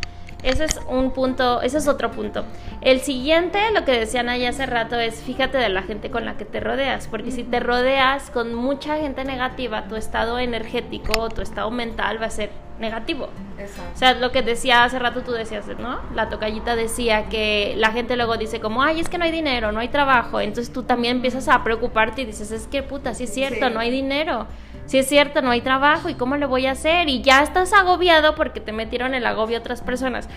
Ese 0.43 0.65
es 0.65 0.81
un 0.89 1.11
punto, 1.13 1.61
ese 1.63 1.79
es 1.79 1.89
otro 1.89 2.11
punto. 2.11 2.45
El 2.81 3.01
siguiente, 3.01 3.59
lo 3.75 3.85
que 3.85 3.93
decían 3.93 4.29
ahí 4.29 4.47
hace 4.47 4.67
rato, 4.67 4.99
es 4.99 5.23
fíjate 5.23 5.59
de 5.59 5.69
la 5.69 5.83
gente 5.83 6.11
con 6.11 6.25
la 6.25 6.37
que 6.37 6.45
te 6.45 6.61
rodeas, 6.61 7.09
porque 7.09 7.31
si 7.31 7.45
te 7.45 7.61
rodeas 7.61 8.31
con 8.31 8.55
mucha 8.55 8.97
gente 8.97 9.25
negativa, 9.25 9.85
tu 9.85 9.97
estado 9.97 10.39
energético, 10.39 11.29
tu 11.29 11.43
estado 11.43 11.71
mental 11.71 12.21
va 12.21 12.27
a 12.27 12.31
ser 12.31 12.51
negativo. 12.79 13.29
Exacto. 13.59 13.93
O 13.95 13.99
sea, 13.99 14.15
lo 14.15 14.33
que 14.33 14.41
decía 14.41 14.85
hace 14.85 14.99
rato 14.99 15.21
tú 15.21 15.33
decías, 15.33 15.67
¿no? 15.79 16.01
La 16.15 16.31
tocallita 16.31 16.77
decía 16.77 17.29
que 17.29 17.75
la 17.77 17.93
gente 17.93 18.17
luego 18.17 18.39
dice 18.39 18.59
como, 18.61 18.83
ay, 18.83 19.01
es 19.01 19.09
que 19.11 19.19
no 19.19 19.25
hay 19.25 19.33
dinero, 19.33 19.71
no 19.71 19.81
hay 19.81 19.89
trabajo. 19.89 20.41
Entonces 20.41 20.73
tú 20.73 20.85
también 20.85 21.17
empiezas 21.17 21.49
a 21.49 21.63
preocuparte 21.63 22.23
y 22.23 22.25
dices, 22.25 22.51
es 22.51 22.67
que 22.67 22.83
puta, 22.83 23.13
sí 23.13 23.25
es 23.25 23.35
cierto, 23.35 23.67
Sí. 23.69 23.75
no 23.75 23.81
hay 23.81 23.91
dinero. 23.91 24.47
Sí 24.91 24.99
es 24.99 25.07
cierto, 25.09 25.41
no 25.41 25.53
hay 25.53 25.61
trabajo 25.61 26.09
y 26.09 26.15
cómo 26.15 26.37
lo 26.37 26.49
voy 26.49 26.67
a 26.67 26.73
hacer. 26.73 27.09
Y 27.09 27.23
ya 27.23 27.45
estás 27.45 27.73
agobiado 27.73 28.35
porque 28.35 28.59
te 28.59 28.73
metieron 28.73 29.15
el 29.15 29.25
agobio 29.25 29.57
otras 29.59 29.83
personas. 29.83 30.29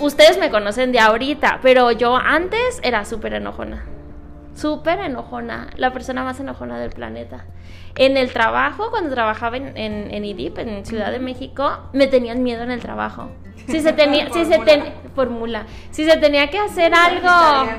Ustedes 0.00 0.38
me 0.40 0.50
conocen 0.50 0.90
de 0.90 0.98
ahorita, 0.98 1.60
pero 1.62 1.92
yo 1.92 2.16
antes 2.16 2.80
era 2.82 3.04
súper 3.04 3.34
enojona. 3.34 3.84
Súper 4.56 4.98
enojona. 4.98 5.68
La 5.76 5.92
persona 5.92 6.24
más 6.24 6.40
enojona 6.40 6.80
del 6.80 6.90
planeta. 6.90 7.44
En 7.94 8.16
el 8.16 8.32
trabajo, 8.32 8.90
cuando 8.90 9.10
trabajaba 9.14 9.56
en, 9.56 9.76
en, 9.76 10.12
en 10.12 10.24
IDIP, 10.24 10.58
en 10.58 10.84
Ciudad 10.84 11.12
de 11.12 11.20
México, 11.20 11.78
me 11.92 12.08
tenían 12.08 12.42
miedo 12.42 12.64
en 12.64 12.72
el 12.72 12.80
trabajo. 12.80 13.30
Si 13.68 13.80
se 13.80 13.92
tenía, 13.92 14.32
si 14.32 14.44
se 14.46 14.58
ten- 14.60 14.94
fórmula. 15.14 15.66
Si 15.92 16.04
se 16.04 16.16
tenía 16.16 16.48
que 16.50 16.58
hacer 16.58 16.92
algo. 16.92 17.70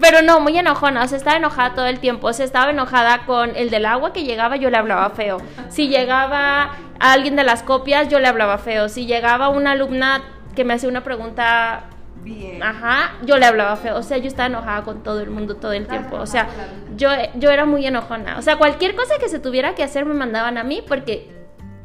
Pero 0.00 0.22
no, 0.22 0.40
muy 0.40 0.56
enojona, 0.56 1.02
o 1.02 1.08
sea, 1.08 1.18
estaba 1.18 1.36
enojada 1.36 1.74
todo 1.74 1.86
el 1.86 1.98
tiempo, 1.98 2.28
o 2.28 2.32
sea, 2.32 2.44
estaba 2.44 2.70
enojada 2.70 3.24
con 3.26 3.56
el 3.56 3.70
del 3.70 3.86
agua 3.86 4.12
que 4.12 4.24
llegaba, 4.24 4.56
yo 4.56 4.70
le 4.70 4.76
hablaba 4.76 5.10
feo. 5.10 5.38
Si 5.68 5.88
llegaba 5.88 6.70
alguien 7.00 7.36
de 7.36 7.44
las 7.44 7.62
copias, 7.62 8.08
yo 8.08 8.18
le 8.18 8.28
hablaba 8.28 8.58
feo. 8.58 8.88
Si 8.88 9.06
llegaba 9.06 9.48
una 9.48 9.72
alumna 9.72 10.22
que 10.54 10.64
me 10.64 10.74
hacía 10.74 10.88
una 10.88 11.02
pregunta, 11.02 11.84
Bien. 12.22 12.62
ajá, 12.62 13.12
yo 13.24 13.38
le 13.38 13.46
hablaba 13.46 13.76
feo. 13.76 13.96
O 13.96 14.02
sea, 14.02 14.18
yo 14.18 14.28
estaba 14.28 14.46
enojada 14.46 14.82
con 14.82 15.02
todo 15.02 15.20
el 15.20 15.30
mundo 15.30 15.56
todo 15.56 15.72
el 15.72 15.86
tiempo. 15.86 16.16
O 16.16 16.26
sea, 16.26 16.48
yo, 16.96 17.10
yo 17.34 17.50
era 17.50 17.64
muy 17.64 17.86
enojona. 17.86 18.38
O 18.38 18.42
sea, 18.42 18.56
cualquier 18.56 18.94
cosa 18.94 19.14
que 19.20 19.28
se 19.28 19.38
tuviera 19.38 19.74
que 19.74 19.82
hacer 19.82 20.04
me 20.04 20.14
mandaban 20.14 20.58
a 20.58 20.64
mí 20.64 20.82
porque 20.86 21.30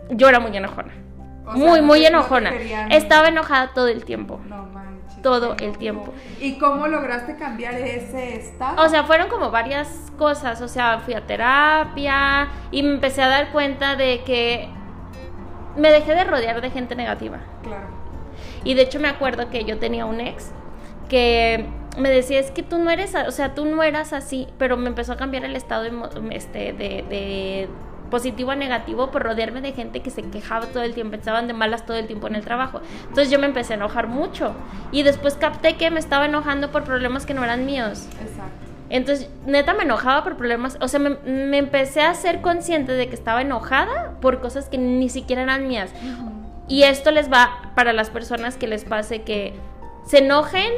yo 0.09 0.29
era 0.29 0.39
muy 0.39 0.55
enojona. 0.55 0.93
O 1.45 1.53
muy, 1.53 1.81
muy 1.81 2.05
enojona. 2.05 2.51
Estaba 2.89 3.27
enojada 3.27 3.73
todo 3.73 3.87
el 3.87 4.05
tiempo. 4.05 4.39
No. 4.47 4.82
Todo 5.23 5.55
el 5.59 5.77
tiempo. 5.77 6.13
¿Y 6.39 6.59
cómo 6.59 6.85
lograste 6.87 7.35
cambiar 7.37 7.73
ese 7.75 8.35
estado? 8.35 8.83
O 8.85 8.89
sea, 8.89 9.03
fueron 9.05 9.29
como 9.29 9.49
varias 9.49 10.11
cosas. 10.17 10.61
O 10.61 10.67
sea, 10.67 10.99
fui 10.99 11.13
a 11.15 11.25
terapia 11.25 12.49
y 12.71 12.83
me 12.83 12.91
empecé 12.95 13.21
a 13.23 13.29
dar 13.29 13.51
cuenta 13.51 13.95
de 13.95 14.21
que 14.23 14.67
me 15.77 15.89
dejé 15.91 16.13
de 16.13 16.23
rodear 16.25 16.61
de 16.61 16.69
gente 16.69 16.95
negativa. 16.95 17.39
claro. 17.63 17.87
Y 18.65 18.75
de 18.75 18.83
hecho 18.83 18.99
me 18.99 19.07
acuerdo 19.09 19.49
que 19.49 19.63
yo 19.65 19.77
tenía 19.79 20.05
un 20.05 20.19
ex 20.21 20.51
que 21.09 21.65
me 21.97 22.09
decía, 22.09 22.39
es 22.39 22.49
que 22.51 22.63
tú 22.63 22.77
no 22.79 22.89
eres, 22.89 23.13
o 23.15 23.31
sea, 23.31 23.53
tú 23.53 23.65
no 23.65 23.83
eras 23.83 24.13
así, 24.13 24.47
pero 24.57 24.77
me 24.77 24.87
empezó 24.87 25.13
a 25.13 25.17
cambiar 25.17 25.43
el 25.45 25.55
estado 25.55 25.85
emo- 25.85 26.09
este, 26.31 26.73
de, 26.73 27.03
de 27.09 27.69
positivo 28.09 28.51
a 28.51 28.55
negativo 28.55 29.11
por 29.11 29.23
rodearme 29.23 29.61
de 29.61 29.73
gente 29.73 30.01
que 30.01 30.09
se 30.09 30.23
quejaba 30.23 30.67
todo 30.67 30.83
el 30.83 30.93
tiempo, 30.93 31.15
estaban 31.15 31.47
de 31.47 31.53
malas 31.53 31.85
todo 31.85 31.97
el 31.97 32.07
tiempo 32.07 32.27
en 32.27 32.35
el 32.35 32.43
trabajo. 32.43 32.81
Entonces 33.03 33.29
yo 33.29 33.39
me 33.39 33.45
empecé 33.45 33.73
a 33.73 33.75
enojar 33.77 34.07
mucho 34.07 34.53
y 34.91 35.03
después 35.03 35.35
capté 35.35 35.75
que 35.75 35.89
me 35.91 35.99
estaba 35.99 36.25
enojando 36.25 36.71
por 36.71 36.83
problemas 36.83 37.25
que 37.25 37.33
no 37.33 37.43
eran 37.43 37.65
míos. 37.65 38.07
Exacto. 38.21 38.63
Entonces, 38.89 39.27
neta, 39.47 39.73
me 39.73 39.83
enojaba 39.83 40.23
por 40.23 40.37
problemas. 40.37 40.77
O 40.79 40.87
sea, 40.87 40.99
me, 40.99 41.11
me 41.25 41.57
empecé 41.57 42.01
a 42.01 42.13
ser 42.13 42.41
consciente 42.41 42.91
de 42.91 43.07
que 43.07 43.15
estaba 43.15 43.41
enojada 43.41 44.17
por 44.21 44.39
cosas 44.39 44.69
que 44.69 44.77
ni 44.77 45.09
siquiera 45.09 45.41
eran 45.41 45.67
mías. 45.67 45.91
Y 46.67 46.83
esto 46.83 47.09
les 47.09 47.31
va 47.31 47.71
para 47.75 47.91
las 47.91 48.09
personas 48.09 48.55
que 48.55 48.67
les 48.67 48.85
pase 48.85 49.23
que 49.23 49.53
se 50.05 50.19
enojen 50.19 50.71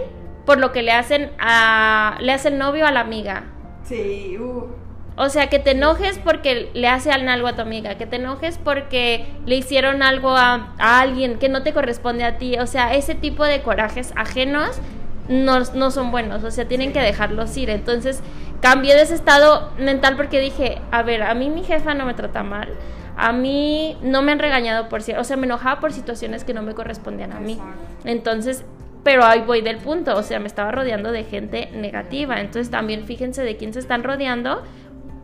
por 0.45 0.59
lo 0.59 0.71
que 0.71 0.83
le 0.83 0.91
hacen 0.91 1.31
a 1.39 2.17
le 2.21 2.31
hace 2.31 2.49
el 2.49 2.57
novio 2.57 2.85
a 2.87 2.91
la 2.91 3.01
amiga. 3.01 3.43
Sí, 3.83 4.37
uh. 4.39 4.84
O 5.17 5.29
sea, 5.29 5.47
que 5.47 5.59
te 5.59 5.71
enojes 5.71 6.19
porque 6.19 6.69
le 6.73 6.87
hace 6.87 7.11
algo 7.11 7.47
a 7.47 7.55
tu 7.55 7.61
amiga, 7.61 7.95
que 7.95 8.05
te 8.05 8.17
enojes 8.17 8.57
porque 8.57 9.25
le 9.45 9.55
hicieron 9.55 10.03
algo 10.03 10.35
a, 10.35 10.73
a 10.77 10.99
alguien 10.99 11.39
que 11.39 11.47
no 11.47 11.63
te 11.63 11.73
corresponde 11.73 12.25
a 12.25 12.37
ti. 12.37 12.57
O 12.59 12.67
sea, 12.67 12.93
ese 12.95 13.15
tipo 13.15 13.45
de 13.45 13.61
corajes 13.61 14.11
ajenos 14.17 14.81
no, 15.27 15.59
no 15.73 15.91
son 15.91 16.11
buenos, 16.11 16.43
o 16.43 16.51
sea, 16.51 16.67
tienen 16.67 16.93
que 16.93 16.99
dejarlos 16.99 17.55
ir. 17.57 17.69
Entonces, 17.69 18.21
cambié 18.61 18.95
de 18.95 19.01
ese 19.03 19.15
estado 19.15 19.71
mental 19.77 20.15
porque 20.15 20.39
dije, 20.39 20.81
a 20.91 21.01
ver, 21.03 21.23
a 21.23 21.33
mí 21.33 21.49
mi 21.49 21.63
jefa 21.63 21.93
no 21.93 22.05
me 22.05 22.13
trata 22.13 22.43
mal. 22.43 22.69
A 23.17 23.31
mí 23.31 23.97
no 24.01 24.21
me 24.21 24.33
han 24.33 24.39
regañado 24.39 24.89
por 24.89 25.01
si, 25.01 25.13
o 25.13 25.23
sea, 25.23 25.37
me 25.37 25.45
enojaba 25.45 25.79
por 25.79 25.93
situaciones 25.93 26.43
que 26.43 26.53
no 26.53 26.61
me 26.61 26.73
correspondían 26.73 27.31
a 27.31 27.39
mí. 27.39 27.57
Entonces, 28.03 28.65
pero 29.03 29.23
ahí 29.23 29.41
voy 29.41 29.61
del 29.61 29.77
punto, 29.77 30.17
o 30.17 30.23
sea, 30.23 30.39
me 30.39 30.47
estaba 30.47 30.71
rodeando 30.71 31.11
de 31.11 31.23
gente 31.23 31.69
negativa. 31.73 32.41
Entonces, 32.41 32.69
también 32.69 33.05
fíjense 33.05 33.43
de 33.43 33.55
quién 33.55 33.71
se 33.71 33.79
están 33.79 34.03
rodeando 34.03 34.63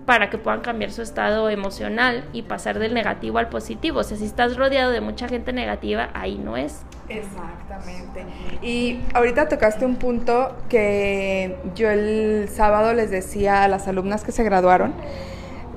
para 0.05 0.29
que 0.29 0.37
puedan 0.37 0.61
cambiar 0.61 0.91
su 0.91 1.01
estado 1.01 1.49
emocional 1.49 2.23
y 2.33 2.41
pasar 2.43 2.79
del 2.79 2.93
negativo 2.93 3.37
al 3.37 3.49
positivo. 3.49 3.99
O 3.99 4.03
sea, 4.03 4.17
si 4.17 4.25
estás 4.25 4.57
rodeado 4.57 4.91
de 4.91 4.99
mucha 5.01 5.27
gente 5.27 5.53
negativa, 5.53 6.09
ahí 6.13 6.37
no 6.37 6.57
es. 6.57 6.81
Exactamente. 7.07 8.25
Y 8.61 8.99
ahorita 9.13 9.47
tocaste 9.47 9.85
un 9.85 9.95
punto 9.95 10.55
que 10.69 11.57
yo 11.75 11.89
el 11.89 12.49
sábado 12.49 12.93
les 12.93 13.11
decía 13.11 13.63
a 13.63 13.67
las 13.67 13.87
alumnas 13.87 14.23
que 14.23 14.31
se 14.31 14.43
graduaron. 14.43 14.93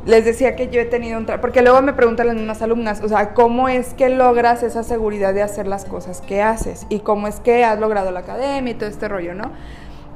Les 0.07 0.25
decía 0.25 0.54
que 0.54 0.69
yo 0.69 0.81
he 0.81 0.85
tenido 0.85 1.19
un... 1.19 1.26
tra- 1.26 1.40
Porque 1.40 1.62
luego 1.62 1.81
me 1.81 1.95
preguntan 1.95 2.26
las 2.26 2.37
mismas 2.37 2.61
alumnas, 2.61 3.00
o 3.02 3.09
sea, 3.09 3.33
¿cómo 3.33 3.71
es 3.71 3.95
que 3.95 4.11
logras 4.11 4.62
esa 4.62 4.83
seguridad 4.83 5.33
de 5.33 5.43
hacer 5.43 5.66
las 5.66 5.87
cosas 5.87 6.21
que 6.21 6.43
haces? 6.43 6.87
Y 6.90 7.00
cómo 7.00 7.26
es 7.26 7.40
que 7.40 7.64
has 7.64 7.78
logrado 7.81 8.11
la 8.11 8.21
academia 8.21 8.73
y 8.73 8.75
todo 8.75 8.88
este 8.90 9.09
rollo, 9.09 9.35
¿no? 9.35 9.50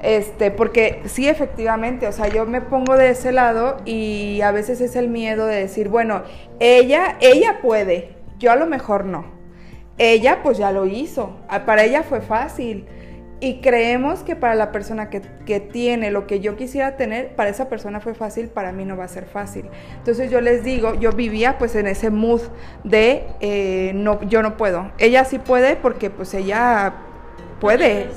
Este, 0.00 0.50
porque 0.50 1.02
sí, 1.07 1.28
efectivamente, 1.28 2.07
o 2.07 2.12
sea, 2.12 2.28
yo 2.28 2.47
me 2.47 2.61
pongo 2.61 2.97
de 2.97 3.11
ese 3.11 3.33
lado 3.33 3.78
y 3.85 4.40
a 4.43 4.52
veces 4.52 4.81
es 4.81 4.95
el 4.95 5.09
miedo 5.09 5.47
de 5.47 5.57
decir, 5.57 5.88
bueno, 5.88 6.23
ella, 6.61 7.17
ella 7.21 7.59
puede, 7.61 8.17
yo 8.38 8.52
a 8.52 8.57
lo 8.57 8.67
mejor 8.67 9.05
no. 9.05 9.38
Ella 9.99 10.40
pues 10.45 10.59
ya 10.59 10.71
lo 10.71 10.87
hizo, 10.87 11.37
Ah, 11.49 11.67
para 11.67 11.83
ella 11.83 12.05
fue 12.05 12.21
fácil. 12.21 12.87
Y 13.40 13.61
creemos 13.61 14.25
que 14.25 14.35
para 14.35 14.57
la 14.57 14.73
persona 14.73 15.11
que, 15.11 15.23
que 15.47 15.61
tiene 15.61 16.11
lo 16.11 16.26
que 16.26 16.40
yo 16.40 16.57
quisiera 16.57 16.97
tener, 16.97 17.37
para 17.37 17.50
esa 17.50 17.69
persona 17.69 18.00
fue 18.00 18.14
fácil, 18.14 18.49
para 18.49 18.73
mí 18.73 18.85
no 18.85 18.97
va 18.97 19.05
a 19.05 19.09
ser 19.09 19.26
fácil. 19.26 19.67
Entonces 19.97 20.28
yo 20.28 20.40
les 20.40 20.64
digo, 20.64 20.95
yo 20.95 21.12
vivía 21.12 21.57
pues 21.57 21.76
en 21.76 21.87
ese 21.87 22.11
mood 22.11 22.43
de, 22.83 23.26
eh, 23.40 23.93
no, 23.95 24.21
yo 24.25 24.43
no 24.43 24.57
puedo. 24.57 24.90
Ella 24.99 25.25
sí 25.25 25.38
puede 25.38 25.76
porque 25.76 26.11
pues 26.11 26.35
ella 26.35 26.95
puede. 27.61 28.09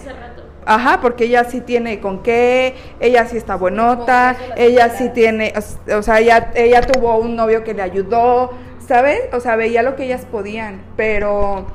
Ajá, 0.66 1.00
porque 1.02 1.24
ella 1.26 1.44
sí 1.46 1.62
tiene 1.62 2.00
con 2.00 2.22
qué, 2.22 2.76
ella 3.00 3.26
sí 3.26 3.36
está 3.38 3.56
buenota, 3.56 4.36
ella 4.56 4.90
sí 4.90 5.10
tiene, 5.10 5.54
o 5.90 5.98
o 5.98 6.02
sea, 6.04 6.20
ella, 6.20 6.52
ella 6.56 6.82
tuvo 6.82 7.18
un 7.18 7.36
novio 7.36 7.64
que 7.64 7.74
le 7.74 7.82
ayudó, 7.82 8.52
¿sabes? 8.88 9.22
O 9.34 9.40
sea, 9.40 9.56
veía 9.56 9.82
lo 9.82 9.96
que 9.96 10.04
ellas 10.06 10.26
podían, 10.32 10.82
pero 10.96 11.66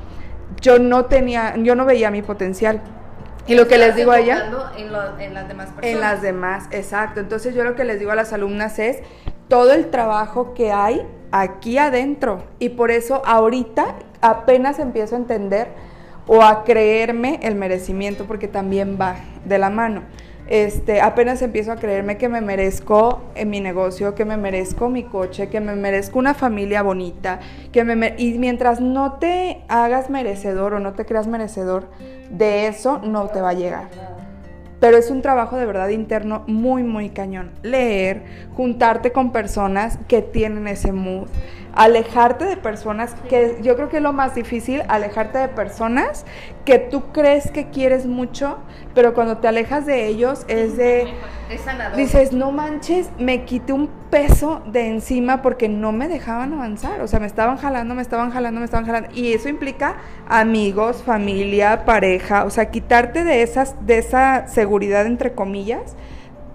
yo 0.61 0.79
no 0.79 1.05
tenía, 1.05 1.55
yo 1.57 1.75
no 1.75 1.83
veía 1.85 2.11
mi 2.11 2.21
potencial. 2.21 2.81
Y 3.45 3.55
lo 3.55 3.67
que 3.67 3.77
les 3.77 3.95
digo 3.95 4.11
a 4.11 4.19
ella 4.19 4.45
En, 4.77 4.91
lo- 4.91 5.19
en 5.19 5.33
las 5.33 5.47
demás 5.47 5.67
personas. 5.67 5.89
en 5.93 5.99
las 6.01 6.21
demás, 6.21 6.65
exacto. 6.71 7.19
Entonces 7.21 7.55
yo 7.55 7.63
lo 7.63 7.75
que 7.75 7.83
les 7.85 7.97
digo 7.99 8.11
a 8.11 8.15
las 8.15 8.33
alumnas 8.33 8.77
es 8.79 8.97
todo 9.47 9.71
el 9.73 9.89
trabajo 9.89 10.53
que 10.53 10.71
hay 10.73 11.01
aquí 11.31 11.77
adentro. 11.77 12.43
Y 12.59 12.69
por 12.69 12.91
eso 12.91 13.21
ahorita 13.25 13.95
apenas 14.21 14.79
empiezo 14.79 15.15
a 15.15 15.19
entender 15.19 15.69
o 16.27 16.43
a 16.43 16.63
creerme 16.63 17.39
el 17.41 17.55
merecimiento, 17.55 18.25
porque 18.25 18.47
también 18.47 18.97
va 18.99 19.15
de 19.45 19.57
la 19.57 19.69
mano. 19.69 20.03
Este, 20.47 21.01
apenas 21.01 21.41
empiezo 21.41 21.73
a 21.73 21.75
creerme 21.75 22.17
que 22.17 22.29
me 22.29 22.39
merezco 22.39 23.21
en 23.35 23.49
mi 23.49 23.59
negocio, 23.59 24.15
que 24.15 24.23
me 24.23 24.37
merezco 24.37 24.87
mi 24.87 25.03
coche, 25.03 25.49
que 25.49 25.59
me 25.59 25.75
merezco 25.75 26.19
una 26.19 26.33
familia 26.33 26.83
bonita, 26.83 27.39
que 27.73 27.83
me 27.83 28.15
y 28.17 28.37
mientras 28.37 28.79
no 28.79 29.13
te 29.13 29.63
hagas 29.67 30.09
merecedor 30.09 30.73
o 30.73 30.79
no 30.79 30.93
te 30.93 31.05
creas 31.05 31.27
merecedor 31.27 31.89
de 32.29 32.67
eso, 32.67 32.99
no 32.99 33.27
te 33.27 33.41
va 33.41 33.49
a 33.49 33.53
llegar. 33.53 33.89
Pero 34.79 34.95
es 34.95 35.09
un 35.09 35.21
trabajo 35.21 35.57
de 35.57 35.65
verdad 35.65 35.89
interno 35.89 36.43
muy, 36.47 36.83
muy 36.83 37.09
cañón. 37.09 37.51
Leer, 37.63 38.23
juntarte 38.55 39.11
con 39.11 39.31
personas 39.31 39.97
que 40.07 40.21
tienen 40.21 40.67
ese 40.67 40.91
mood, 40.91 41.27
alejarte 41.77 42.45
de 42.45 42.57
personas 42.57 43.15
que 43.29 43.59
yo 43.61 43.75
creo 43.75 43.87
que 43.87 43.97
es 43.97 44.03
lo 44.03 44.11
más 44.11 44.33
difícil, 44.33 44.81
alejarte 44.87 45.37
de 45.37 45.47
personas 45.47 46.25
que 46.65 46.79
tú 46.79 47.11
crees 47.13 47.51
que 47.51 47.69
quieres 47.69 48.07
mucho, 48.07 48.57
pero 48.95 49.13
cuando 49.13 49.37
te 49.37 49.47
alejas 49.47 49.85
de 49.85 50.07
ellos 50.07 50.43
es 50.47 50.75
de... 50.75 51.13
Es 51.51 51.61
sanador. 51.61 51.95
Dices, 51.95 52.33
no 52.33 52.51
manches, 52.51 53.11
me 53.19 53.45
quité 53.45 53.73
un 53.73 53.89
peso 54.09 54.63
de 54.65 54.87
encima 54.87 55.43
porque 55.43 55.69
no 55.69 55.91
me 55.91 56.07
dejaban 56.07 56.51
avanzar. 56.51 56.99
O 57.01 57.07
sea, 57.07 57.19
me 57.19 57.27
estaban 57.27 57.57
jalando, 57.57 57.93
me 57.93 58.01
estaban 58.01 58.31
jalando, 58.31 58.59
me 58.59 58.65
estaban 58.65 58.85
jalando. 58.85 59.09
Y 59.13 59.33
eso 59.33 59.47
implica 59.47 59.97
amigos, 60.27 61.03
familia, 61.03 61.85
pareja. 61.85 62.43
O 62.43 62.49
sea, 62.49 62.71
quitarte 62.71 63.23
de, 63.23 63.43
esas, 63.43 63.85
de 63.85 63.99
esa 63.99 64.47
seguridad, 64.47 65.05
entre 65.05 65.33
comillas, 65.33 65.95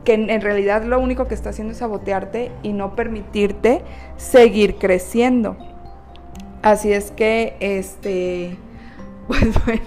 que 0.04 0.14
en, 0.14 0.40
realidad 0.40 0.84
lo 0.84 0.98
único 0.98 1.28
que 1.28 1.34
está 1.34 1.50
haciendo 1.50 1.72
es 1.72 1.78
sabotearte 1.78 2.50
y 2.62 2.72
no 2.72 2.96
permitirte 2.96 3.82
seguir 4.16 4.76
creciendo. 4.76 5.56
Así 6.62 6.92
es 6.92 7.10
que, 7.10 7.56
este, 7.60 8.56
Pues 9.28 9.64
bueno, 9.64 9.84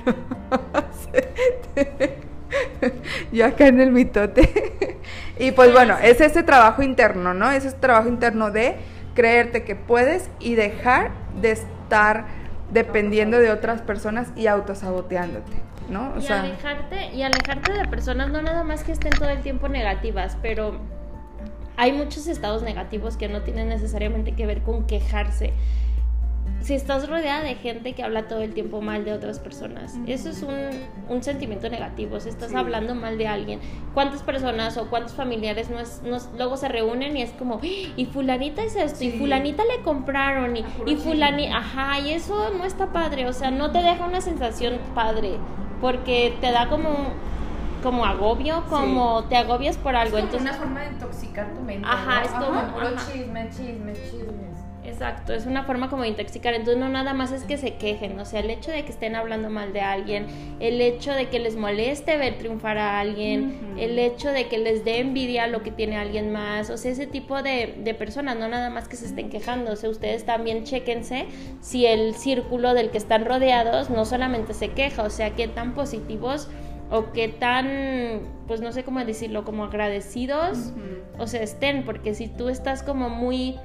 yo 3.32 3.46
acá 3.46 3.68
en 3.68 3.82
el 3.82 3.92
mitote. 3.92 4.98
y 5.40 5.52
pues 5.52 5.74
bueno, 5.74 5.98
es 6.02 6.22
ese 6.22 6.44
trabajo 6.44 6.82
interno, 6.82 7.34
¿no? 7.34 7.52
Es 7.52 7.66
ese 7.66 7.78
trabajo 7.78 8.08
interno 8.08 8.52
de 8.52 8.76
creerte 9.14 9.64
que 9.64 9.76
puedes 9.76 10.30
y 10.40 10.56
dejar 10.56 11.12
de 11.42 11.52
estar 11.52 12.26
dependiendo 12.72 13.40
de 13.40 13.52
otras 13.52 13.82
personas 13.82 14.30
y 14.36 14.48
autosaboteándote, 14.48 15.54
¿no? 15.90 16.14
O 16.16 16.20
y 16.20 16.28
alejarte 16.28 17.14
y 17.14 17.22
alejarte 17.22 17.74
de 17.74 17.86
personas 17.86 18.30
no 18.30 18.42
nada 18.42 18.64
más 18.64 18.84
que 18.84 18.92
estén 18.92 19.12
todo 19.12 19.30
el 19.30 19.42
tiempo 19.42 19.68
negativas, 19.68 20.38
pero 20.42 20.80
hay 21.78 21.92
muchos 21.92 22.28
estados 22.28 22.64
negativos 22.64 23.18
que 23.18 23.28
no 23.28 23.42
tienen 23.42 23.70
necesariamente 23.70 24.34
que 24.34 24.46
ver 24.46 24.62
con 24.62 24.86
quejarse. 24.86 25.54
Si 26.62 26.74
estás 26.74 27.08
rodeada 27.08 27.44
de 27.44 27.56
gente 27.56 27.94
que 27.94 28.02
habla 28.02 28.28
todo 28.28 28.42
el 28.42 28.54
tiempo 28.56 28.82
mal 28.82 29.06
de 29.06 29.14
otras 29.14 29.40
personas, 29.40 30.00
eso 30.08 30.30
es 30.30 30.44
un, 30.44 31.22
sentimiento 31.22 31.70
negativo. 31.70 32.20
Si 32.20 32.30
estás 32.30 32.56
hablando 32.56 32.96
mal 32.96 33.20
de 33.20 33.28
alguien, 33.28 33.60
¿cuántas 33.94 34.24
personas 34.24 34.78
o 34.78 34.90
cuántos 34.90 35.14
familiares 35.14 35.70
no 35.70 35.80
es, 35.80 36.02
luego 36.36 36.58
se 36.58 36.68
reúnen 36.68 37.18
y 37.18 37.22
es 37.22 37.32
como, 37.34 37.60
y 37.62 38.06
fulanita 38.12 38.64
es 38.64 38.76
esto, 38.76 39.04
y 39.04 39.12
fulanita 39.12 39.64
le 39.64 39.84
compraron, 39.84 40.58
y, 40.58 40.66
y 40.88 40.96
fulanita, 40.96 41.58
ajá, 41.58 42.00
y 42.00 42.12
eso 42.14 42.52
no 42.58 42.66
está 42.66 42.92
padre, 42.92 43.28
o 43.28 43.34
sea, 43.34 43.52
no 43.52 43.72
te 43.72 43.84
deja 43.84 44.04
una 44.04 44.22
sensación 44.22 44.80
padre, 44.96 45.38
porque 45.82 46.38
te 46.42 46.52
da 46.52 46.68
como 46.70 46.90
como 47.84 48.04
agobio, 48.04 48.64
como 48.68 49.26
te 49.26 49.38
agobias 49.38 49.78
por 49.78 49.96
algo. 49.96 50.18
Es 50.18 50.24
como 50.24 50.34
Entonces, 50.34 50.58
una 50.58 50.66
forma 50.66 50.82
de 50.82 50.88
intoxicar 50.88 51.54
tu 51.54 51.62
mente. 51.62 51.88
Ajá, 51.88 52.24
es 52.24 52.32
como 52.32 52.62
chisme, 53.12 53.50
chisme, 53.50 53.94
chisme. 53.94 54.55
Exacto, 54.96 55.34
es 55.34 55.46
una 55.46 55.64
forma 55.64 55.90
como 55.90 56.04
de 56.04 56.08
intoxicar. 56.08 56.54
Entonces 56.54 56.78
no 56.78 56.88
nada 56.88 57.14
más 57.14 57.34
es 57.34 57.44
que 57.44 57.58
se 57.58 57.76
quejen, 57.76 58.18
o 58.18 58.24
sea, 58.24 58.40
el 58.40 58.50
hecho 58.50 58.72
de 58.72 58.84
que 58.86 58.92
estén 58.92 59.16
hablando 59.16 59.50
mal 59.50 59.74
de 59.74 59.82
alguien, 59.82 60.28
el 60.62 60.80
hecho 60.80 61.12
de 61.12 61.28
que 61.28 61.40
les 61.40 61.58
moleste 61.58 62.16
ver 62.16 62.38
triunfar 62.38 62.78
a 62.78 63.02
alguien, 63.02 63.76
el 63.78 64.00
hecho 64.00 64.32
de 64.32 64.48
que 64.48 64.58
les 64.58 64.86
dé 64.86 65.00
envidia 65.00 65.48
lo 65.48 65.64
que 65.64 65.72
tiene 65.72 65.98
alguien 65.98 66.32
más, 66.32 66.70
o 66.70 66.78
sea, 66.78 66.92
ese 66.92 67.08
tipo 67.08 67.44
de, 67.44 67.76
de 67.84 67.94
personas, 67.94 68.38
no 68.38 68.48
nada 68.48 68.70
más 68.70 68.88
que 68.88 68.96
se 68.96 69.06
estén 69.06 69.30
quejando, 69.30 69.74
o 69.74 69.76
sea, 69.76 69.90
ustedes 69.90 70.24
también 70.24 70.64
chequense 70.64 71.26
si 71.60 71.86
el 71.86 72.16
círculo 72.16 72.74
del 72.74 72.90
que 72.90 72.98
están 72.98 73.26
rodeados 73.26 73.90
no 73.90 74.06
solamente 74.06 74.54
se 74.54 74.70
queja, 74.70 75.04
o 75.04 75.10
sea, 75.10 75.32
qué 75.32 75.50
tan 75.50 75.74
positivos 75.74 76.48
o 76.90 77.12
qué 77.12 77.28
tan, 77.28 78.22
pues 78.48 78.62
no 78.62 78.72
sé 78.72 78.86
cómo 78.86 79.04
decirlo, 79.04 79.44
como 79.44 79.66
agradecidos, 79.66 80.72
o 81.18 81.28
sea, 81.28 81.42
estén, 81.42 81.84
porque 81.84 82.14
si 82.14 82.30
tú 82.30 82.48
estás 82.48 82.82
como 82.82 83.10
muy 83.10 83.58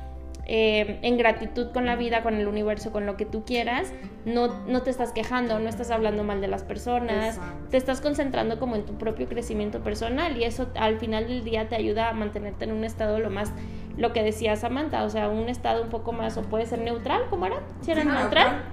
eh, 0.52 0.98
en 1.02 1.16
gratitud 1.16 1.70
con 1.70 1.86
la 1.86 1.94
vida, 1.94 2.24
con 2.24 2.34
el 2.34 2.48
universo, 2.48 2.90
con 2.90 3.06
lo 3.06 3.16
que 3.16 3.24
tú 3.24 3.44
quieras, 3.44 3.92
no, 4.24 4.48
no 4.66 4.82
te 4.82 4.90
estás 4.90 5.12
quejando, 5.12 5.60
no 5.60 5.68
estás 5.68 5.92
hablando 5.92 6.24
mal 6.24 6.40
de 6.40 6.48
las 6.48 6.64
personas, 6.64 7.38
te 7.70 7.76
estás 7.76 8.00
concentrando 8.00 8.58
como 8.58 8.74
en 8.74 8.84
tu 8.84 8.98
propio 8.98 9.28
crecimiento 9.28 9.78
personal 9.84 10.36
y 10.36 10.42
eso 10.42 10.66
al 10.74 10.98
final 10.98 11.28
del 11.28 11.44
día 11.44 11.68
te 11.68 11.76
ayuda 11.76 12.08
a 12.08 12.14
mantenerte 12.14 12.64
en 12.64 12.72
un 12.72 12.82
estado 12.82 13.20
lo 13.20 13.30
más, 13.30 13.52
lo 13.96 14.12
que 14.12 14.24
decía 14.24 14.56
Samantha, 14.56 15.04
o 15.04 15.10
sea, 15.10 15.28
un 15.28 15.48
estado 15.48 15.84
un 15.84 15.88
poco 15.88 16.10
más, 16.10 16.36
o 16.36 16.42
puede 16.42 16.66
ser 16.66 16.80
neutral, 16.80 17.22
¿cómo 17.30 17.46
era? 17.46 17.60
Si 17.82 17.92
era 17.92 18.02
neutral, 18.02 18.64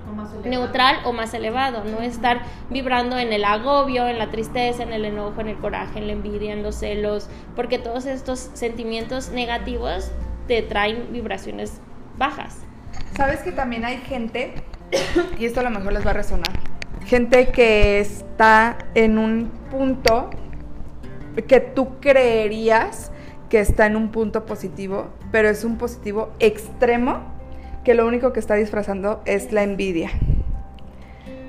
neutral 0.46 0.98
o 1.06 1.14
más 1.14 1.32
elevado, 1.36 1.84
no 1.84 2.02
estar 2.02 2.42
vibrando 2.72 3.20
en 3.20 3.32
el 3.32 3.46
agobio, 3.46 4.08
en 4.08 4.18
la 4.18 4.32
tristeza, 4.32 4.82
en 4.82 4.94
el 4.94 5.06
enojo, 5.06 5.42
en 5.42 5.50
el 5.50 5.58
coraje, 5.58 6.00
en 6.00 6.08
la 6.08 6.14
envidia, 6.14 6.54
en 6.54 6.64
los 6.64 6.74
celos, 6.74 7.30
porque 7.56 7.78
todos 7.78 8.08
estos 8.08 8.50
sentimientos 8.54 9.30
negativos 9.30 10.12
te 10.48 10.62
traen 10.62 11.12
vibraciones 11.12 11.82
bajas. 12.18 12.58
Sabes 13.16 13.42
que 13.42 13.52
también 13.52 13.86
hay 13.86 13.98
gente, 13.98 14.54
y 15.38 15.46
esto 15.46 15.60
a 15.60 15.64
lo 15.64 15.70
mejor 15.70 15.94
les 15.94 16.06
va 16.06 16.12
a 16.12 16.14
resonar, 16.14 16.52
gente 17.06 17.48
que 17.50 18.00
está 18.00 18.78
en 18.96 19.18
un 19.18 19.52
punto 19.70 20.30
que 21.48 21.60
tú 21.60 22.00
creerías 22.00 23.12
que 23.50 23.60
está 23.60 23.86
en 23.86 23.96
un 23.96 24.12
punto 24.12 24.46
positivo, 24.46 25.10
pero 25.32 25.50
es 25.50 25.64
un 25.64 25.78
positivo 25.78 26.34
extremo 26.40 27.22
que 27.84 27.94
lo 27.94 28.06
único 28.06 28.34
que 28.34 28.40
está 28.40 28.56
disfrazando 28.56 29.22
es 29.26 29.52
la 29.54 29.64
envidia. 29.64 30.12